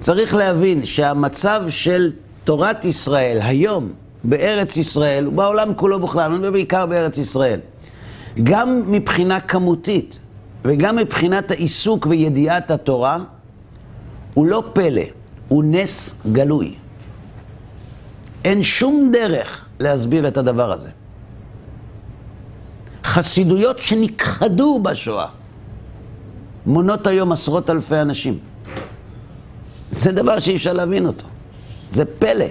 [0.00, 2.12] צריך להבין שהמצב של
[2.44, 3.92] תורת ישראל היום
[4.24, 7.60] בארץ ישראל, ובעולם כולו בכלל, ובעיקר בארץ ישראל,
[8.42, 10.18] גם מבחינה כמותית
[10.64, 13.18] וגם מבחינת העיסוק וידיעת התורה,
[14.34, 15.02] הוא לא פלא,
[15.48, 16.74] הוא נס גלוי.
[18.44, 20.88] אין שום דרך להסביר את הדבר הזה.
[23.04, 25.26] חסידויות שנכחדו בשואה
[26.66, 28.38] מונות היום עשרות אלפי אנשים.
[29.90, 31.26] זה דבר שאי אפשר להבין אותו.
[31.90, 32.46] זה פלא,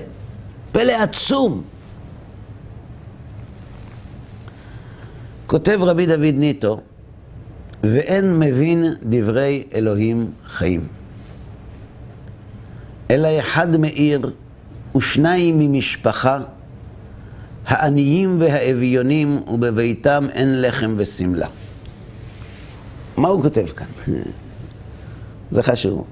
[0.71, 1.61] פלא עצום.
[5.47, 6.81] כותב רבי דוד ניטו,
[7.83, 10.87] ואין מבין דברי אלוהים חיים.
[13.09, 14.31] אלא אחד מעיר
[14.95, 16.39] ושניים ממשפחה,
[17.65, 21.47] העניים והאביונים, ובביתם אין לחם ושמלה.
[23.21, 23.85] מה הוא כותב כאן?
[25.51, 26.05] זה חשוב.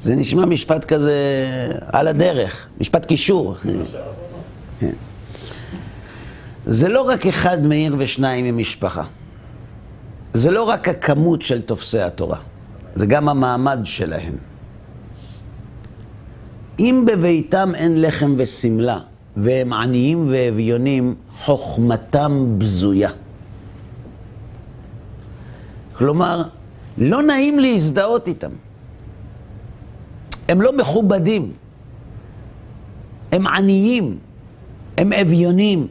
[0.00, 1.14] זה נשמע משפט כזה
[1.92, 3.54] על הדרך, משפט קישור.
[4.80, 4.92] כן.
[6.66, 9.02] זה לא רק אחד מעיר ושניים ממשפחה.
[10.34, 12.38] זה לא רק הכמות של תופסי התורה,
[12.94, 14.36] זה גם המעמד שלהם.
[16.78, 18.98] אם בביתם אין לחם ושמלה,
[19.36, 23.10] והם עניים ואביונים, חוכמתם בזויה.
[25.98, 26.42] כלומר,
[26.98, 28.50] לא נעים להזדהות איתם.
[30.48, 31.52] הם לא מכובדים,
[33.32, 34.18] הם עניים,
[34.98, 35.86] הם אביונים.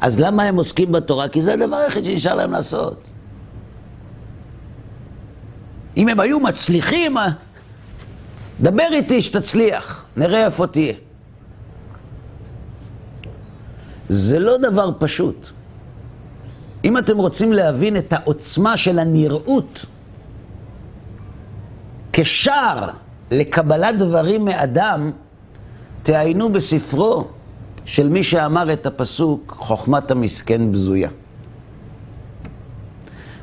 [0.00, 1.28] אז למה הם עוסקים בתורה?
[1.28, 3.04] כי זה הדבר היחיד שנשאר להם לעשות.
[5.96, 7.28] אם הם היו מצליחים, אה,
[8.60, 10.94] דבר איתי שתצליח, נראה איפה תהיה.
[14.08, 15.50] זה לא דבר פשוט.
[16.84, 19.86] אם אתם רוצים להבין את העוצמה של הנראות
[22.12, 22.90] כשער
[23.30, 25.10] לקבלת דברים מאדם,
[26.02, 27.24] תעיינו בספרו
[27.84, 31.08] של מי שאמר את הפסוק, חוכמת המסכן בזויה.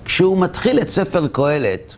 [0.05, 1.95] כשהוא מתחיל את ספר קהלת,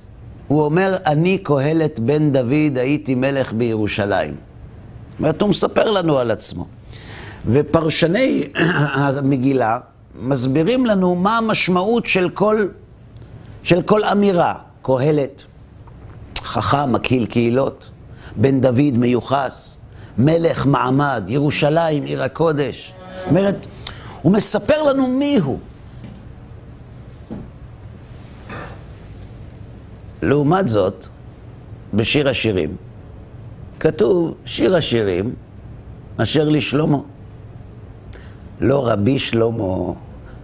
[0.48, 4.34] הוא אומר, אני קהלת בן דוד, הייתי מלך בירושלים.
[4.34, 6.66] זאת אומרת, הוא מספר לנו על עצמו.
[7.46, 8.48] ופרשני
[8.96, 9.80] המגילה
[10.16, 12.68] מסבירים לנו מה המשמעות של כל,
[13.64, 14.56] של כל אמירה.
[14.82, 15.44] קהלת,
[16.38, 17.90] חכם, מקהיל קהילות,
[18.36, 19.78] בן דוד מיוחס,
[20.18, 22.94] מלך מעמד, ירושלים, עיר הקודש.
[23.20, 23.56] זאת אומרת,
[24.22, 25.60] הוא מספר לנו מי הוא.
[30.22, 31.08] לעומת זאת,
[31.94, 32.76] בשיר השירים,
[33.80, 35.34] כתוב שיר השירים
[36.18, 36.98] אשר לשלמה.
[38.64, 39.94] לא רבי שלמה,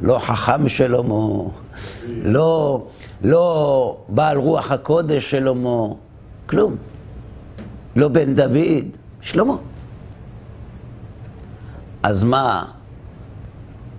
[0.01, 1.49] לא חכם שלמה,
[2.23, 2.83] לא,
[3.23, 5.87] לא בעל רוח הקודש שלמה,
[6.45, 6.75] כלום.
[7.95, 8.85] לא בן דוד,
[9.21, 9.55] שלמה.
[12.03, 12.65] אז מה,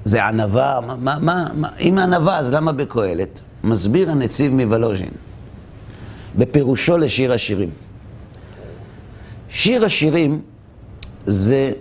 [0.05, 0.81] זה ענווה?
[0.81, 3.41] מה, מה, מה, אם ענווה, אז למה בקהלת?
[3.65, 5.13] מסביר הנציב מוולוז'ין,
[6.39, 7.71] בפירושו לשיר השירים.
[9.49, 10.41] שיר השירים
[11.27, 11.73] זה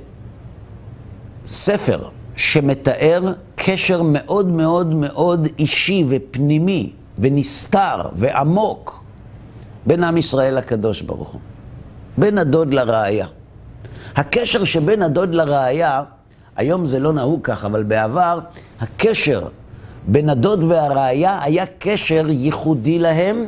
[1.45, 9.03] ספר שמתאר קשר מאוד מאוד מאוד אישי ופנימי ונסתר ועמוק
[9.85, 11.41] בין עם ישראל לקדוש ברוך הוא,
[12.17, 13.27] בין הדוד לראיה.
[14.15, 16.03] הקשר שבין הדוד לראיה,
[16.55, 18.39] היום זה לא נהוג כך, אבל בעבר,
[18.81, 19.47] הקשר
[20.07, 23.45] בין הדוד והראיה היה קשר ייחודי להם,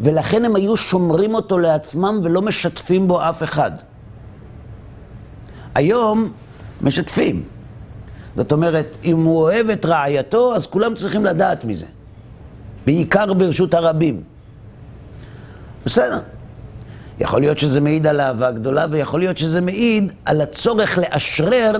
[0.00, 3.70] ולכן הם היו שומרים אותו לעצמם ולא משתפים בו אף אחד.
[5.74, 6.32] היום
[6.80, 7.51] משתפים.
[8.36, 11.86] זאת אומרת, אם הוא אוהב את רעייתו, אז כולם צריכים לדעת מזה.
[12.86, 14.22] בעיקר ברשות הרבים.
[15.86, 16.18] בסדר.
[17.20, 21.72] יכול להיות שזה מעיד על אהבה גדולה, ויכול להיות שזה מעיד על הצורך לאשרר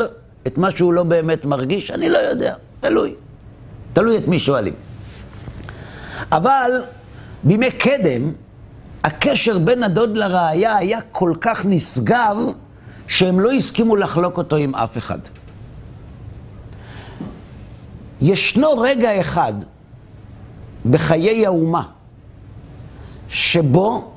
[0.47, 3.15] את מה שהוא לא באמת מרגיש, אני לא יודע, תלוי.
[3.93, 4.75] תלוי את מי שואלים.
[6.33, 6.71] אבל
[7.43, 8.33] בימי קדם,
[9.05, 12.37] הקשר בין הדוד לראיה היה כל כך נשגב,
[13.09, 15.19] שהם לא הסכימו לחלוק אותו עם אף אחד.
[18.23, 19.53] ישנו רגע אחד
[20.91, 21.83] בחיי האומה,
[23.29, 24.11] שבו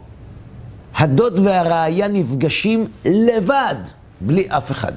[0.96, 3.76] הדוד והראיה נפגשים לבד,
[4.22, 4.92] בלי אף אחד.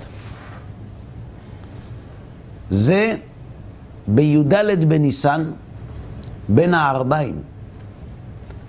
[2.71, 3.16] זה
[4.07, 5.51] בי"ד בניסן,
[6.49, 7.42] בין הערביים.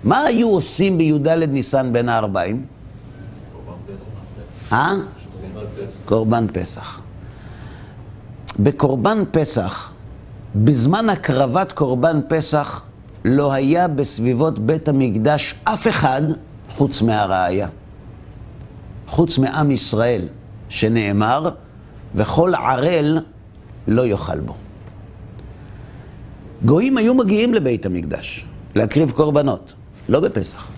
[0.04, 2.66] מה היו עושים בי"ד ניסן בין הערביים?
[4.72, 4.92] אה?
[6.04, 7.00] קורבן פסח.
[8.58, 9.89] בקורבן פסח,
[10.54, 12.82] בזמן הקרבת קורבן פסח,
[13.24, 16.22] לא היה בסביבות בית המקדש אף אחד
[16.70, 17.68] חוץ מהראיה.
[19.06, 20.22] חוץ מעם ישראל,
[20.68, 21.50] שנאמר,
[22.14, 23.18] וכל ערל
[23.88, 24.54] לא יאכל בו.
[26.64, 29.72] גויים היו מגיעים לבית המקדש להקריב קורבנות,
[30.08, 30.68] לא בפסח.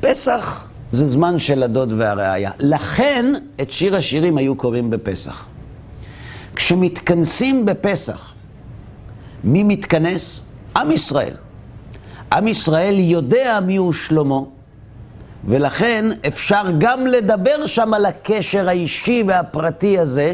[0.00, 2.50] פסח זה זמן של הדוד והראיה.
[2.58, 5.46] לכן את שיר השירים היו קוראים בפסח.
[6.56, 8.29] כשמתכנסים בפסח,
[9.44, 10.42] מי מתכנס?
[10.76, 11.34] עם ישראל.
[12.32, 14.40] עם ישראל יודע מיהו שלמה,
[15.44, 20.32] ולכן אפשר גם לדבר שם על הקשר האישי והפרטי הזה,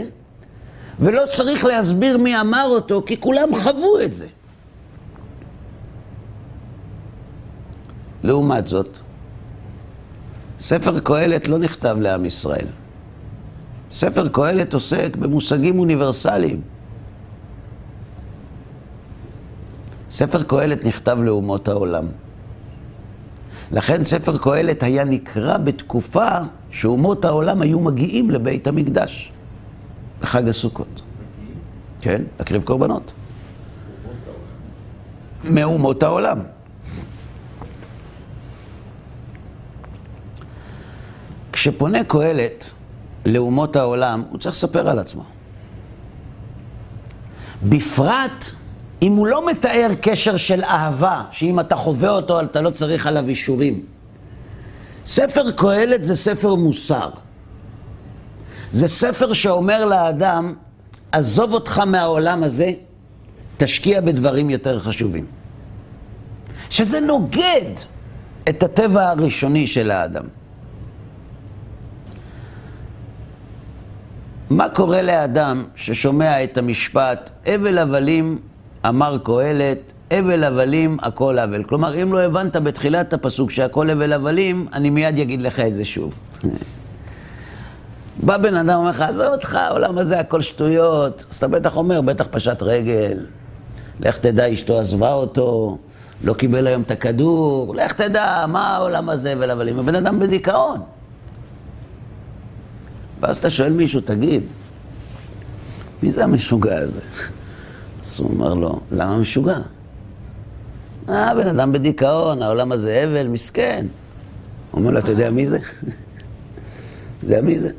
[0.98, 4.26] ולא צריך להסביר מי אמר אותו, כי כולם חוו את זה.
[8.22, 8.98] לעומת זאת,
[10.60, 12.66] ספר קהלת לא נכתב לעם ישראל.
[13.90, 16.75] ספר קהלת עוסק במושגים אוניברסליים.
[20.16, 22.06] ספר קהלת נכתב לאומות העולם.
[23.72, 26.28] לכן ספר קהלת היה נקרא בתקופה
[26.70, 29.32] שאומות העולם היו מגיעים לבית המקדש,
[30.20, 31.02] בחג הסוכות.
[32.00, 33.12] כן, להקריב קורבנות.
[35.44, 36.38] מאומות העולם.
[41.52, 42.70] כשפונה קהלת
[43.26, 45.24] לאומות העולם, הוא צריך לספר על עצמו.
[47.68, 48.44] בפרט
[49.02, 53.28] אם הוא לא מתאר קשר של אהבה, שאם אתה חווה אותו אתה לא צריך עליו
[53.28, 53.82] אישורים.
[55.06, 57.10] ספר קהלת זה ספר מוסר.
[58.72, 60.54] זה ספר שאומר לאדם,
[61.12, 62.72] עזוב אותך מהעולם הזה,
[63.56, 65.26] תשקיע בדברים יותר חשובים.
[66.70, 67.70] שזה נוגד
[68.48, 70.24] את הטבע הראשוני של האדם.
[74.50, 78.38] מה קורה לאדם ששומע את המשפט, הבל הבלים
[78.88, 79.78] אמר קהלת,
[80.10, 81.64] הבל הבלים הכל הבל.
[81.64, 85.84] כלומר, אם לא הבנת בתחילת הפסוק שהכל הבל הבלים, אני מיד אגיד לך את זה
[85.84, 86.18] שוב.
[88.22, 91.24] בא בן אדם ואומר לך, עזוב אותך, העולם הזה הכל שטויות.
[91.30, 93.18] אז אתה בטח אומר, בטח פשט רגל,
[94.00, 95.78] לך תדע, אשתו עזבה אותו,
[96.24, 99.78] לא קיבל היום את הכדור, לך תדע, מה העולם הזה ולבלים.
[99.78, 100.80] הבן אדם בדיכאון.
[103.20, 104.42] ואז אתה שואל מישהו, תגיד,
[106.02, 107.00] מי זה המשוגע הזה?
[108.06, 109.58] אז הוא אומר לו, למה משוגע?
[111.08, 113.86] אה, בן אדם בדיכאון, העולם הזה אבל, מסכן.
[114.70, 115.58] הוא אומר לו, אתה יודע מי זה?
[115.58, 117.70] אתה יודע מי זה?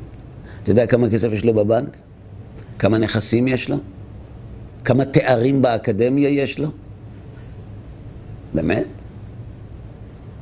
[0.62, 1.96] אתה יודע כמה כסף יש לו בבנק?
[2.78, 3.76] כמה נכסים יש לו?
[4.84, 6.68] כמה תארים באקדמיה יש לו?
[8.54, 8.86] באמת?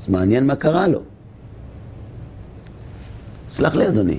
[0.00, 1.00] אז מעניין מה קרה לו.
[3.50, 4.18] סלח לי, אדוני,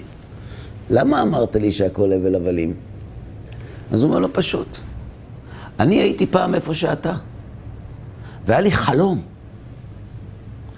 [0.90, 2.74] למה אמרת לי שהכל הבל הבלים?
[3.92, 4.78] אז הוא אומר לו, פשוט.
[5.80, 7.14] אני הייתי פעם איפה שאתה,
[8.46, 9.22] והיה לי חלום.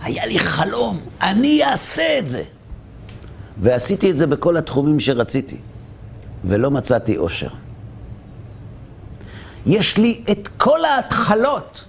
[0.01, 2.43] היה לי חלום, אני אעשה את זה.
[3.57, 5.57] ועשיתי את זה בכל התחומים שרציתי,
[6.45, 7.49] ולא מצאתי אושר.
[9.65, 11.85] יש לי את כל ההתחלות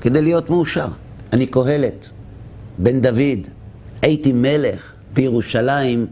[0.00, 0.88] כדי להיות מאושר.
[1.32, 2.08] אני קהלת,
[2.78, 3.48] בן דוד,
[4.02, 6.06] הייתי מלך בירושלים.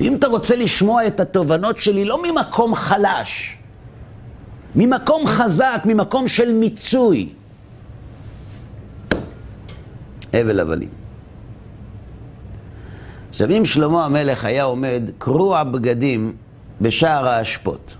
[0.00, 3.53] ואם אתה רוצה לשמוע את התובנות שלי, לא ממקום חלש,
[4.76, 7.28] ממקום חזק, ממקום של מיצוי.
[10.32, 10.88] הבל הבלים.
[13.30, 16.32] עכשיו, אם שלמה המלך היה עומד קרוע בגדים
[16.80, 17.94] בשער האשפות,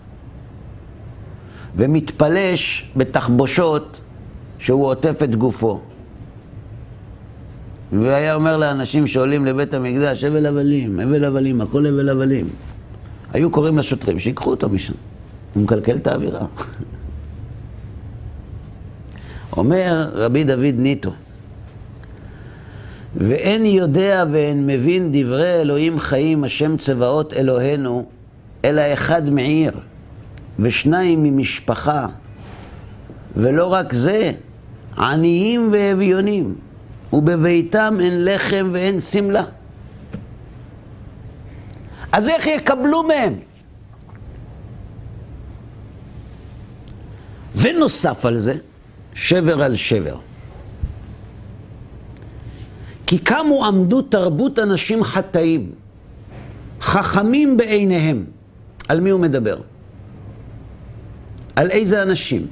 [1.77, 4.01] ומתפלש בתחבושות
[4.59, 5.81] שהוא עוטף את גופו,
[7.93, 12.49] והיה אומר לאנשים שעולים לבית המקדש, הבל הבלים, הבל הבלים, הכל הבל הבלים.
[13.33, 14.95] היו קוראים לשוטרים, שיקחו אותו משם.
[15.55, 16.47] הוא מקלקל את האווירה.
[19.57, 21.11] אומר רבי דוד ניטו,
[23.17, 28.07] ואין יודע ואין מבין דברי אלוהים חיים, השם צבאות אלוהינו,
[28.65, 29.73] אלא אחד מעיר,
[30.59, 32.07] ושניים ממשפחה.
[33.37, 34.33] ולא רק זה,
[34.99, 36.55] עניים ואביונים,
[37.13, 39.45] ובביתם אין לחם ואין שמלה.
[42.13, 43.35] אז איך יקבלו מהם?
[47.57, 48.55] ונוסף על זה,
[49.15, 50.17] שבר על שבר.
[53.07, 55.71] כי קמו עמדו תרבות אנשים חטאים,
[56.81, 58.25] חכמים בעיניהם.
[58.89, 59.61] על מי הוא מדבר?
[61.57, 62.47] על איזה אנשים?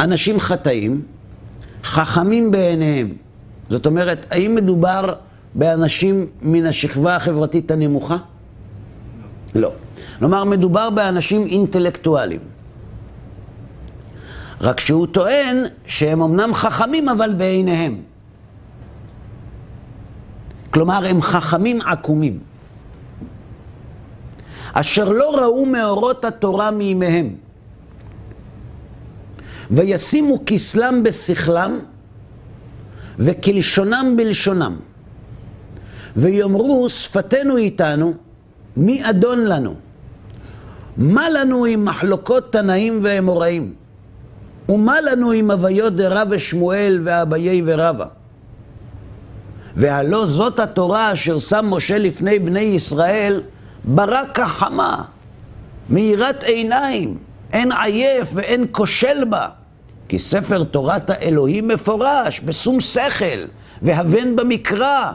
[0.00, 1.02] אנשים חטאים,
[1.84, 3.12] חכמים בעיניהם.
[3.70, 5.14] זאת אומרת, האם מדובר
[5.54, 8.16] באנשים מן השכבה החברתית הנמוכה?
[9.54, 9.72] לא.
[10.18, 12.55] כלומר, מדובר באנשים אינטלקטואלים.
[14.60, 18.00] רק שהוא טוען שהם אמנם חכמים, אבל בעיניהם.
[20.70, 22.38] כלומר, הם חכמים עקומים,
[24.72, 27.34] אשר לא ראו מאורות התורה מימיהם,
[29.70, 31.78] וישימו כסלם בשכלם,
[33.18, 34.76] וכלשונם בלשונם,
[36.16, 38.14] ויאמרו שפתנו איתנו,
[38.76, 39.74] מי אדון לנו?
[40.96, 43.74] מה לנו עם מחלוקות תנאים ואמוראים?
[44.68, 48.04] ומה לנו עם הוויות דרע ושמואל ואביי ורבא?
[49.74, 53.42] והלא זאת התורה אשר שם משה לפני בני ישראל,
[53.84, 55.02] ברק החמה,
[55.90, 57.18] מאירת עיניים,
[57.52, 59.48] אין עייף ואין כושל בה.
[60.08, 63.44] כי ספר תורת האלוהים מפורש, בשום שכל,
[63.82, 65.12] והבן במקרא.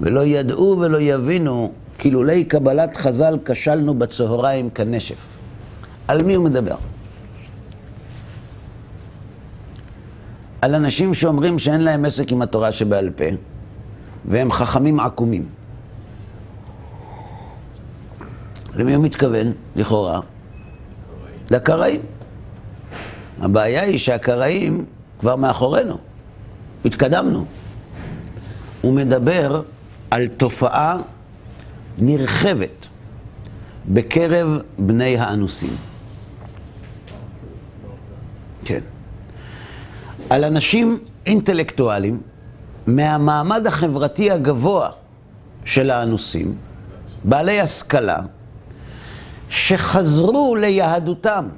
[0.00, 5.16] ולא ידעו ולא יבינו, כי לולי קבלת חז"ל כשלנו בצהריים כנשף.
[6.08, 6.74] על מי הוא מדבר?
[10.60, 13.24] על אנשים שאומרים שאין להם עסק עם התורה שבעל פה,
[14.24, 15.48] והם חכמים עקומים.
[18.74, 20.20] למי הוא מתכוון, לכאורה?
[21.50, 22.00] לקראים.
[23.40, 24.84] הבעיה היא שהקראים
[25.20, 25.98] כבר מאחורינו,
[26.84, 27.44] התקדמנו.
[28.80, 29.62] הוא מדבר
[30.10, 30.98] על תופעה
[31.98, 32.86] נרחבת
[33.88, 35.76] בקרב בני האנוסים.
[38.64, 38.80] כן.
[40.30, 42.20] על אנשים אינטלקטואלים
[42.86, 44.90] מהמעמד החברתי הגבוה
[45.64, 46.54] של האנוסים,
[47.24, 48.20] בעלי השכלה,
[49.48, 51.48] שחזרו ליהדותם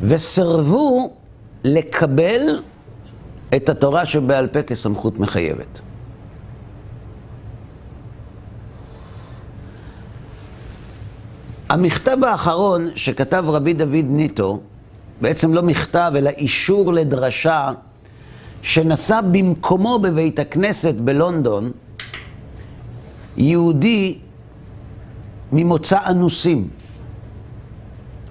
[0.00, 1.14] וסרבו
[1.64, 2.62] לקבל
[3.56, 5.80] את התורה שבעל פה כסמכות מחייבת.
[11.68, 14.60] המכתב האחרון שכתב רבי דוד ניטו
[15.20, 17.70] בעצם לא מכתב, אלא אישור לדרשה
[18.62, 21.70] שנשא במקומו בבית הכנסת בלונדון
[23.36, 24.18] יהודי
[25.52, 26.68] ממוצא אנוסים,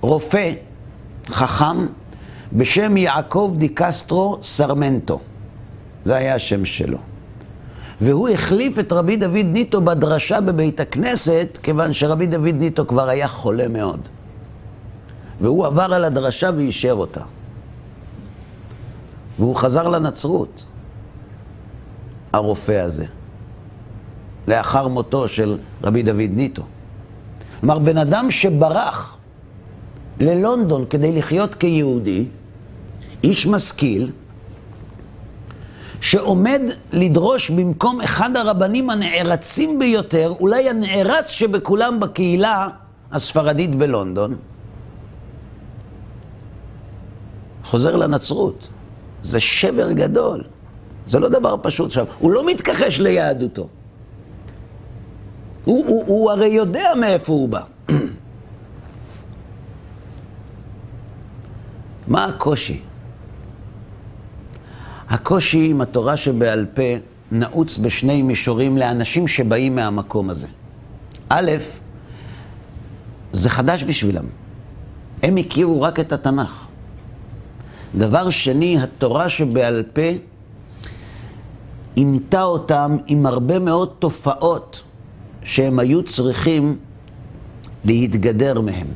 [0.01, 0.51] רופא,
[1.27, 1.85] חכם,
[2.53, 5.19] בשם יעקב די קסטרו סרמנטו.
[6.05, 6.97] זה היה השם שלו.
[8.01, 13.27] והוא החליף את רבי דוד ניטו בדרשה בבית הכנסת, כיוון שרבי דוד ניטו כבר היה
[13.27, 14.07] חולה מאוד.
[15.43, 17.21] והוא עבר על הדרשה ואישר אותה.
[19.39, 20.63] והוא חזר לנצרות,
[22.33, 23.05] הרופא הזה,
[24.47, 26.63] לאחר מותו של רבי דוד ניטו.
[27.59, 29.17] כלומר, בן אדם שברח
[30.19, 32.25] ללונדון כדי לחיות כיהודי,
[33.23, 34.11] איש משכיל,
[36.01, 42.67] שעומד לדרוש במקום אחד הרבנים הנערצים ביותר, אולי הנערץ שבכולם בקהילה
[43.11, 44.35] הספרדית בלונדון,
[47.73, 48.67] חוזר לנצרות.
[49.23, 50.43] זה שבר גדול.
[51.05, 51.87] זה לא דבר פשוט.
[51.87, 53.67] עכשיו, הוא לא מתכחש ליהדותו.
[55.63, 57.61] הוא, הוא, הוא הרי יודע מאיפה הוא בא.
[62.07, 62.81] מה הקושי?
[65.09, 66.81] הקושי עם התורה שבעל פה
[67.31, 70.47] נעוץ בשני מישורים לאנשים שבאים מהמקום הזה.
[71.29, 71.51] א',
[73.33, 74.25] זה חדש בשבילם.
[75.23, 76.72] הם הכירו רק את התנ"ך.
[77.95, 80.01] דבר שני, התורה שבעל פה
[81.95, 84.81] עינתה אותם עם הרבה מאוד תופעות
[85.43, 86.77] שהם היו צריכים
[87.85, 88.87] להתגדר מהם.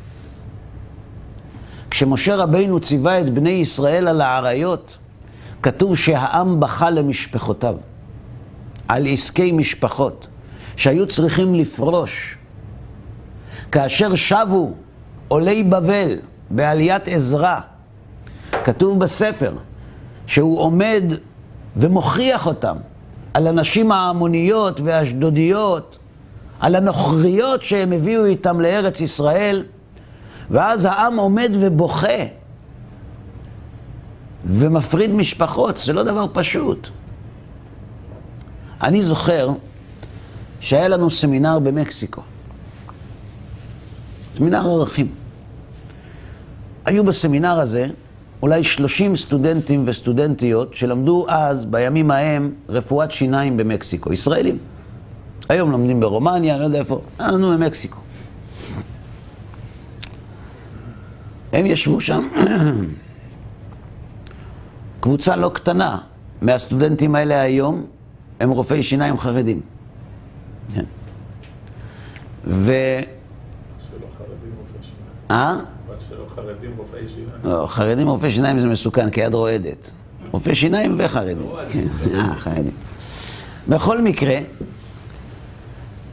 [1.90, 4.98] כשמשה רבינו ציווה את בני ישראל על האריות,
[5.62, 7.76] כתוב שהעם בכה למשפחותיו,
[8.88, 10.26] על עסקי משפחות,
[10.76, 12.36] שהיו צריכים לפרוש.
[13.72, 14.74] כאשר שבו
[15.28, 16.16] עולי בבל
[16.50, 17.60] בעליית עזרא,
[18.64, 19.52] כתוב בספר
[20.26, 21.02] שהוא עומד
[21.76, 22.76] ומוכיח אותם
[23.34, 25.98] על הנשים העמוניות והאשדודיות,
[26.60, 29.64] על הנוכריות שהם הביאו איתם לארץ ישראל,
[30.50, 32.18] ואז העם עומד ובוכה
[34.44, 36.88] ומפריד משפחות, זה לא דבר פשוט.
[38.82, 39.48] אני זוכר
[40.60, 42.22] שהיה לנו סמינר במקסיקו,
[44.34, 45.08] סמינר ערכים.
[46.84, 47.86] היו בסמינר הזה
[48.42, 54.58] אולי 30 סטודנטים וסטודנטיות שלמדו אז, בימים ההם, רפואת שיניים במקסיקו, ישראלים.
[55.48, 57.98] היום לומדים ברומניה, אני לא יודע איפה, היה לנו במקסיקו.
[61.52, 62.28] הם ישבו שם,
[65.00, 65.98] קבוצה לא קטנה
[66.42, 67.86] מהסטודנטים האלה היום
[68.40, 69.60] הם רופאי שיניים חרדים.
[70.74, 70.84] כן.
[72.44, 72.72] ו...
[73.90, 75.30] שלא חרדים רופאי שיניים.
[75.30, 75.77] אה?
[76.42, 77.28] חרדים רופאי שיניים.
[77.44, 79.90] לא, חרדים רופאי שיניים זה מסוכן, כי יד רועדת.
[80.30, 81.46] רופאי שיניים וחרדים.
[81.72, 82.72] כן, אה, חרדים.
[83.68, 84.38] בכל מקרה,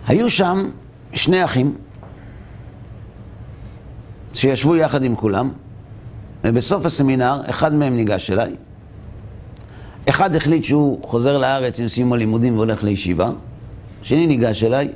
[0.08, 0.70] היו שם
[1.14, 1.76] שני אחים
[4.34, 5.52] שישבו יחד עם כולם,
[6.44, 8.56] ובסוף הסמינר אחד מהם ניגש אליי.
[10.10, 13.30] אחד החליט שהוא חוזר לארץ עם סיום הלימודים והולך לישיבה,
[14.02, 14.90] השני ניגש אליי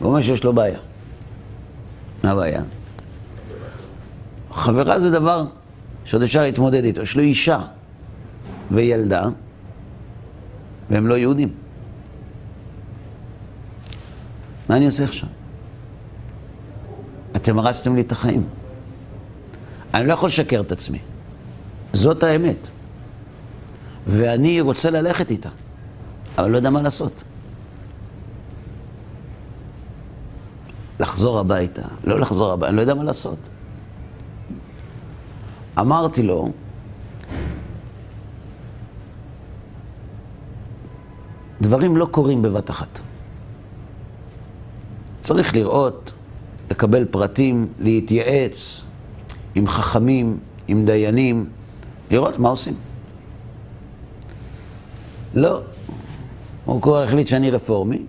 [0.00, 0.78] ואומר שיש לו בעיה.
[2.24, 2.62] מה הבעיה?
[4.58, 5.44] חברה זה דבר
[6.04, 7.02] שעוד אפשר להתמודד איתו.
[7.02, 7.60] יש לו אישה
[8.70, 9.22] וילדה,
[10.90, 11.48] והם לא יהודים.
[14.68, 15.28] מה אני עושה עכשיו?
[17.36, 18.46] אתם הרסתם לי את החיים.
[19.94, 20.98] אני לא יכול לשקר את עצמי.
[21.92, 22.68] זאת האמת.
[24.06, 25.48] ואני רוצה ללכת איתה,
[26.38, 27.22] אבל לא יודע מה לעשות.
[31.00, 33.48] לחזור הביתה, לא לחזור הביתה, אני לא יודע מה לעשות.
[35.80, 36.48] אמרתי לו,
[41.60, 43.00] דברים לא קורים בבת אחת.
[45.20, 46.12] צריך לראות,
[46.70, 48.82] לקבל פרטים, להתייעץ
[49.54, 51.46] עם חכמים, עם דיינים,
[52.10, 52.74] לראות מה עושים.
[55.34, 55.60] לא.
[56.64, 58.02] הוא כבר החליט שאני רפורמי.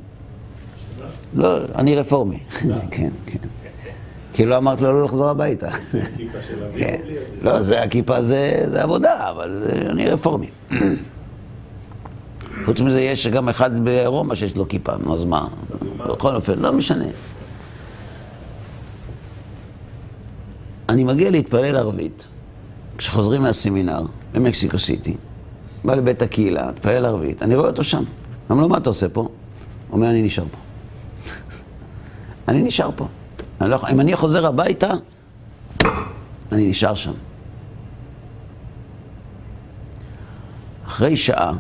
[1.34, 2.40] לא, אני רפורמי.
[2.92, 3.40] כן, כן.
[4.40, 5.72] כי לא אמרת לו לא לחזור הביתה.
[6.18, 6.96] כיפה של אבי כן.
[7.00, 7.26] או בלי אבי?
[7.42, 10.50] לא, זה הכיפה זה עבודה, אבל אני רפורמי.
[12.66, 15.48] חוץ מזה, יש גם אחד ברומא שיש לו כיפה, נו, אז מה?
[15.98, 17.06] בכל אופן, לא משנה.
[20.90, 22.28] אני מגיע להתפלל ערבית,
[22.98, 24.02] כשחוזרים מהסמינר
[24.34, 25.16] במקסיקו סיטי,
[25.84, 28.04] בא לבית הקהילה, התפלל ערבית, אני רואה אותו שם.
[28.52, 29.22] אמר לו, מה אתה עושה פה?
[29.22, 29.30] הוא
[29.92, 30.58] אומר, אני נשאר פה.
[32.50, 33.06] אני נשאר פה.
[33.62, 34.92] אני לא, אם אני חוזר הביתה,
[36.52, 37.14] אני נשאר שם.
[40.88, 41.54] אחרי שעה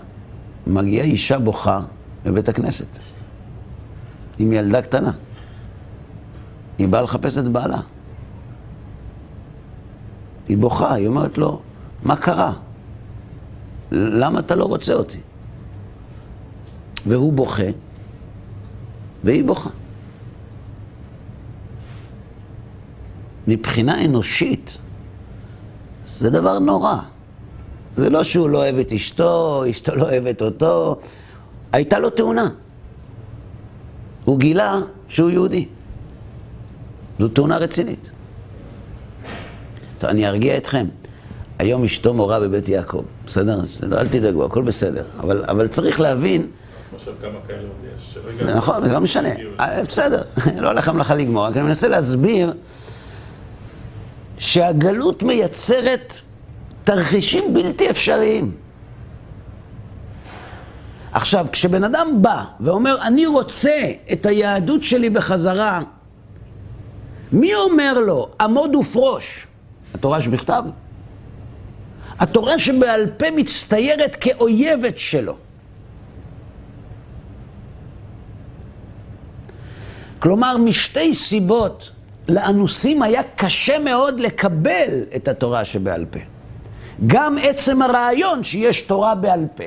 [0.67, 1.79] מגיעה אישה בוכה
[2.25, 2.99] לבית הכנסת
[4.39, 5.11] עם ילדה קטנה.
[6.77, 7.81] היא באה לחפש את בעלה.
[10.47, 11.61] היא בוכה, היא אומרת לו,
[12.03, 12.53] מה קרה?
[13.91, 15.19] למה אתה לא רוצה אותי?
[17.05, 17.63] והוא בוכה,
[19.23, 19.69] והיא בוכה.
[23.49, 24.77] מבחינה אנושית,
[26.07, 26.95] זה דבר נורא.
[27.95, 30.99] זה לא שהוא לא אוהב את אשתו, אשתו לא אוהבת אותו.
[31.71, 32.49] הייתה לו תאונה.
[34.25, 35.65] הוא גילה שהוא יהודי.
[37.19, 38.09] זו תאונה רצינית.
[39.99, 40.85] טוב, אני ארגיע אתכם.
[41.59, 43.61] היום אשתו מורה בבית יעקב, בסדר?
[43.93, 45.03] אל תדאגו, הכל בסדר.
[45.19, 46.47] אבל, אבל צריך להבין,
[46.95, 48.17] עכשיו כמה כאלה עוד יש.
[48.55, 49.29] נכון, זה לא משנה.
[49.59, 50.21] אה, בסדר,
[50.61, 52.53] לא הולך המלאכה לגמור, רק אני מנסה להסביר
[54.39, 56.13] שהגלות מייצרת
[56.83, 58.51] תרחישים בלתי אפשריים.
[61.11, 65.81] עכשיו, כשבן אדם בא ואומר, אני רוצה את היהדות שלי בחזרה,
[67.31, 69.47] מי אומר לו, עמוד ופרוש?
[69.93, 70.63] התורה שבכתב?
[72.19, 75.35] התורה שבעל פה מצטיירת כאויבת שלו.
[80.19, 81.91] כלומר, משתי סיבות
[82.29, 86.19] לאנוסים היה קשה מאוד לקבל את התורה שבעל פה.
[87.07, 89.63] גם עצם הרעיון שיש תורה בעל פה,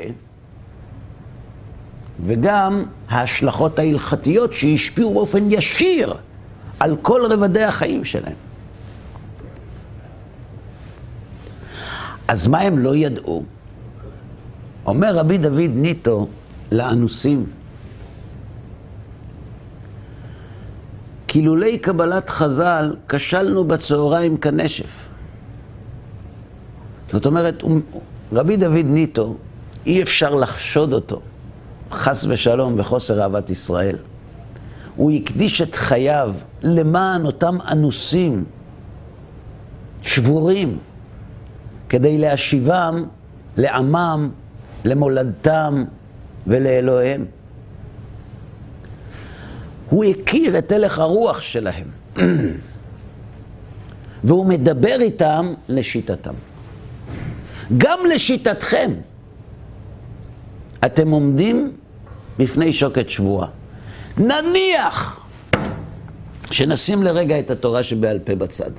[2.25, 6.15] וגם ההשלכות ההלכתיות שהשפיעו באופן ישיר
[6.81, 8.37] על כל רבדי החיים שלהם.
[12.29, 13.45] אז מה הם לא ידעו?
[14.87, 16.29] אומר רבי דוד ניטו
[16.73, 17.47] לאנוסים,
[21.33, 25.09] כי לולי קבלת חז"ל, כשלנו בצהריים כנשף.
[27.13, 27.63] זאת אומרת,
[28.33, 29.37] רבי דוד ניטו,
[29.87, 31.21] אי אפשר לחשוד אותו,
[31.91, 33.97] חס ושלום, בחוסר אהבת ישראל.
[34.97, 38.45] הוא הקדיש את חייו למען אותם אנוסים,
[40.03, 40.79] שבורים,
[41.89, 43.05] כדי להשיבם
[43.57, 44.31] לעמם,
[44.85, 45.85] למולדתם
[46.47, 47.25] ולאלוהיהם.
[49.93, 51.87] הוא הכיר את הלך הרוח שלהם,
[54.25, 56.33] והוא מדבר איתם לשיטתם.
[57.79, 58.93] גם לשיטתכם,
[60.85, 61.73] אתם עומדים
[62.39, 63.49] בפני שוקת שבועה.
[64.19, 65.27] נניח
[66.51, 68.71] שנשים לרגע את התורה שבעל פה בצד.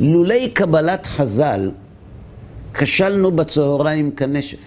[0.00, 1.70] לולי קבלת חז"ל,
[2.74, 4.58] כשלנו בצהריים כנשף.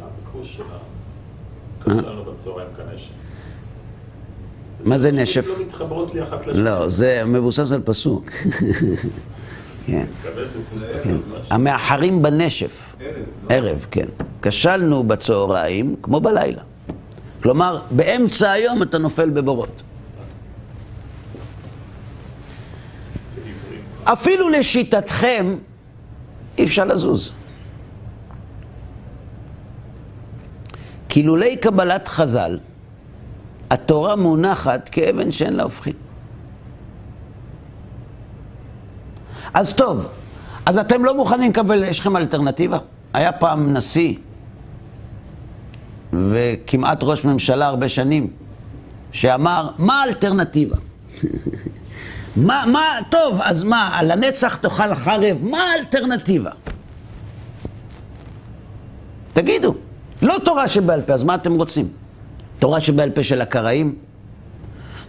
[0.00, 0.78] הביקוש שלה,
[1.98, 3.10] קשה לנו בצהריים כנשף.
[4.84, 5.46] מה זה נשף?
[5.46, 6.64] לא מתחברות לי אחת לשנייה.
[6.80, 8.30] לא, זה מבוסס על פסוק.
[9.86, 10.04] כן.
[10.42, 10.60] משהו.
[11.50, 12.96] המאחרים בנשף.
[13.48, 14.06] ערב, כן.
[14.42, 16.62] כשלנו בצהריים כמו בלילה.
[17.42, 19.82] כלומר, באמצע היום אתה נופל בבורות.
[24.04, 25.56] אפילו לשיטתכם
[26.58, 27.32] אי אפשר לזוז.
[31.10, 32.58] כי לולי קבלת חז"ל,
[33.70, 35.92] התורה מונחת כאבן שאין לה הופכין.
[39.54, 40.08] אז טוב,
[40.66, 42.78] אז אתם לא מוכנים לקבל, יש לכם אלטרנטיבה?
[43.12, 44.14] היה פעם נשיא
[46.12, 48.30] וכמעט ראש ממשלה הרבה שנים,
[49.12, 50.76] שאמר, מה האלטרנטיבה?
[52.36, 56.50] מה, מה, טוב, אז מה, על הנצח תאכל חרב, מה האלטרנטיבה?
[59.32, 59.74] תגידו,
[60.22, 61.88] לא תורה שבעל פה, אז מה אתם רוצים?
[62.58, 63.94] תורה שבעל פה של הקראים?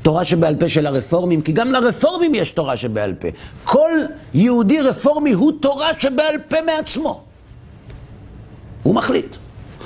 [0.01, 1.41] תורה שבעל פה של הרפורמים?
[1.41, 3.28] כי גם לרפורמים יש תורה שבעל פה.
[3.64, 3.91] כל
[4.34, 7.24] יהודי רפורמי הוא תורה שבעל פה מעצמו.
[8.84, 9.36] הוא מחליט.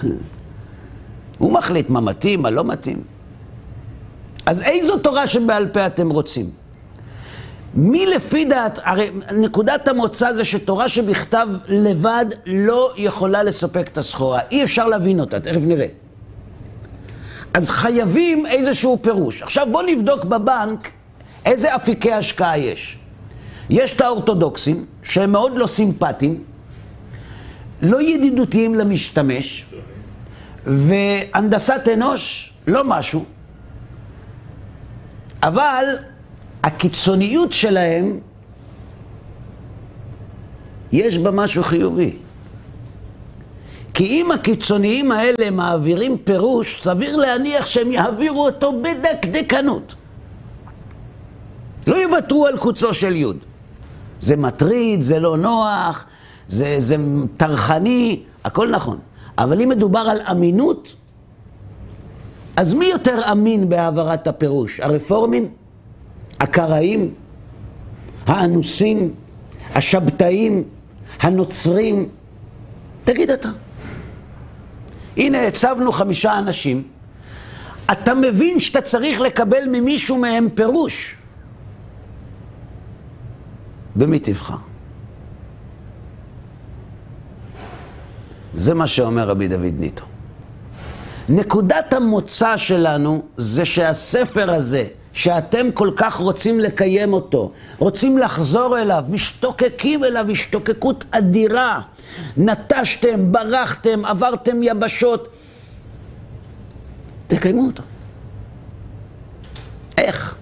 [1.37, 3.03] הוא מחליט מה מתאים, מה לא מתאים.
[4.45, 6.64] אז איזו תורה שבעל פה אתם רוצים?
[7.75, 14.39] מי לפי דעת, הרי נקודת המוצא זה שתורה שבכתב לבד לא יכולה לספק את הסחורה.
[14.51, 15.87] אי אפשר להבין אותה, תכף נראה.
[17.53, 19.41] אז חייבים איזשהו פירוש.
[19.41, 20.89] עכשיו בואו נבדוק בבנק
[21.45, 22.97] איזה אפיקי השקעה יש.
[23.69, 26.43] יש את האורתודוקסים, שהם מאוד לא סימפטיים,
[27.81, 29.65] לא ידידותיים למשתמש,
[30.65, 33.25] והנדסת אנוש, לא משהו.
[35.43, 35.85] אבל
[36.65, 38.19] הקיצוניות שלהם,
[40.91, 42.11] יש בה משהו חיובי.
[43.93, 49.95] כי אם הקיצוניים האלה מעבירים פירוש, סביר להניח שהם יעבירו אותו בדקדקנות.
[51.87, 53.37] לא יוותרו על קוצו של יוד.
[54.19, 56.05] זה מטריד, זה לא נוח,
[56.47, 56.95] זה, זה
[57.37, 58.99] טרחני, הכל נכון.
[59.37, 60.95] אבל אם מדובר על אמינות,
[62.55, 64.79] אז מי יותר אמין בהעברת הפירוש?
[64.79, 65.64] הרפורמים?
[66.39, 67.13] הקראים?
[68.27, 69.13] האנוסים?
[69.75, 70.63] השבתאים?
[71.19, 72.09] הנוצרים?
[73.03, 73.49] תגיד אתה.
[75.17, 76.83] הנה, הצבנו חמישה אנשים.
[77.91, 81.15] אתה מבין שאתה צריך לקבל ממישהו מהם פירוש.
[83.95, 84.55] במי תבחר?
[88.53, 90.05] זה מה שאומר רבי דוד ניטו.
[91.29, 99.03] נקודת המוצא שלנו זה שהספר הזה, שאתם כל כך רוצים לקיים אותו, רוצים לחזור אליו,
[99.09, 101.81] משתוקקים אליו השתוקקות אדירה.
[102.37, 105.27] נטשתם, ברחתם, עברתם יבשות.
[107.27, 107.83] תקיימו אותו.
[109.97, 110.35] איך?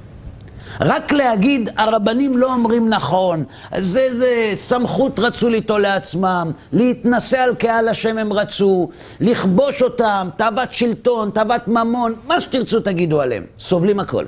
[0.82, 3.44] רק להגיד, הרבנים לא אומרים נכון,
[3.78, 10.74] זה, זה סמכות רצו ליטול לעצמם, להתנשא על קהל השם הם רצו, לכבוש אותם, תאוות
[10.74, 14.26] שלטון, תאוות ממון, מה שתרצו תגידו עליהם, סובלים הכל.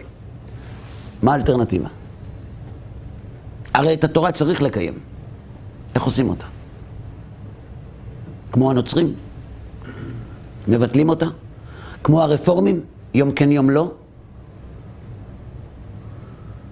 [1.25, 1.89] מה האלטרנטיבה?
[3.73, 4.93] הרי את התורה צריך לקיים.
[5.95, 6.45] איך עושים אותה?
[8.51, 9.13] כמו הנוצרים?
[10.67, 11.25] מבטלים אותה?
[12.03, 12.81] כמו הרפורמים?
[13.13, 13.91] יום כן יום לא?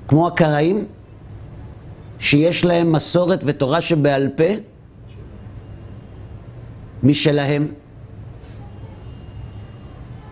[0.08, 0.86] כמו הקראים,
[2.20, 4.54] שיש להם מסורת ותורה שבעל פה,
[7.04, 7.68] משלהם.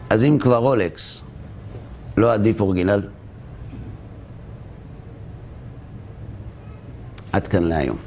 [0.10, 1.24] אז אם כבר רולקס,
[2.18, 3.02] לא עדיף אורגינל?
[7.36, 8.00] أتكلنا يوم.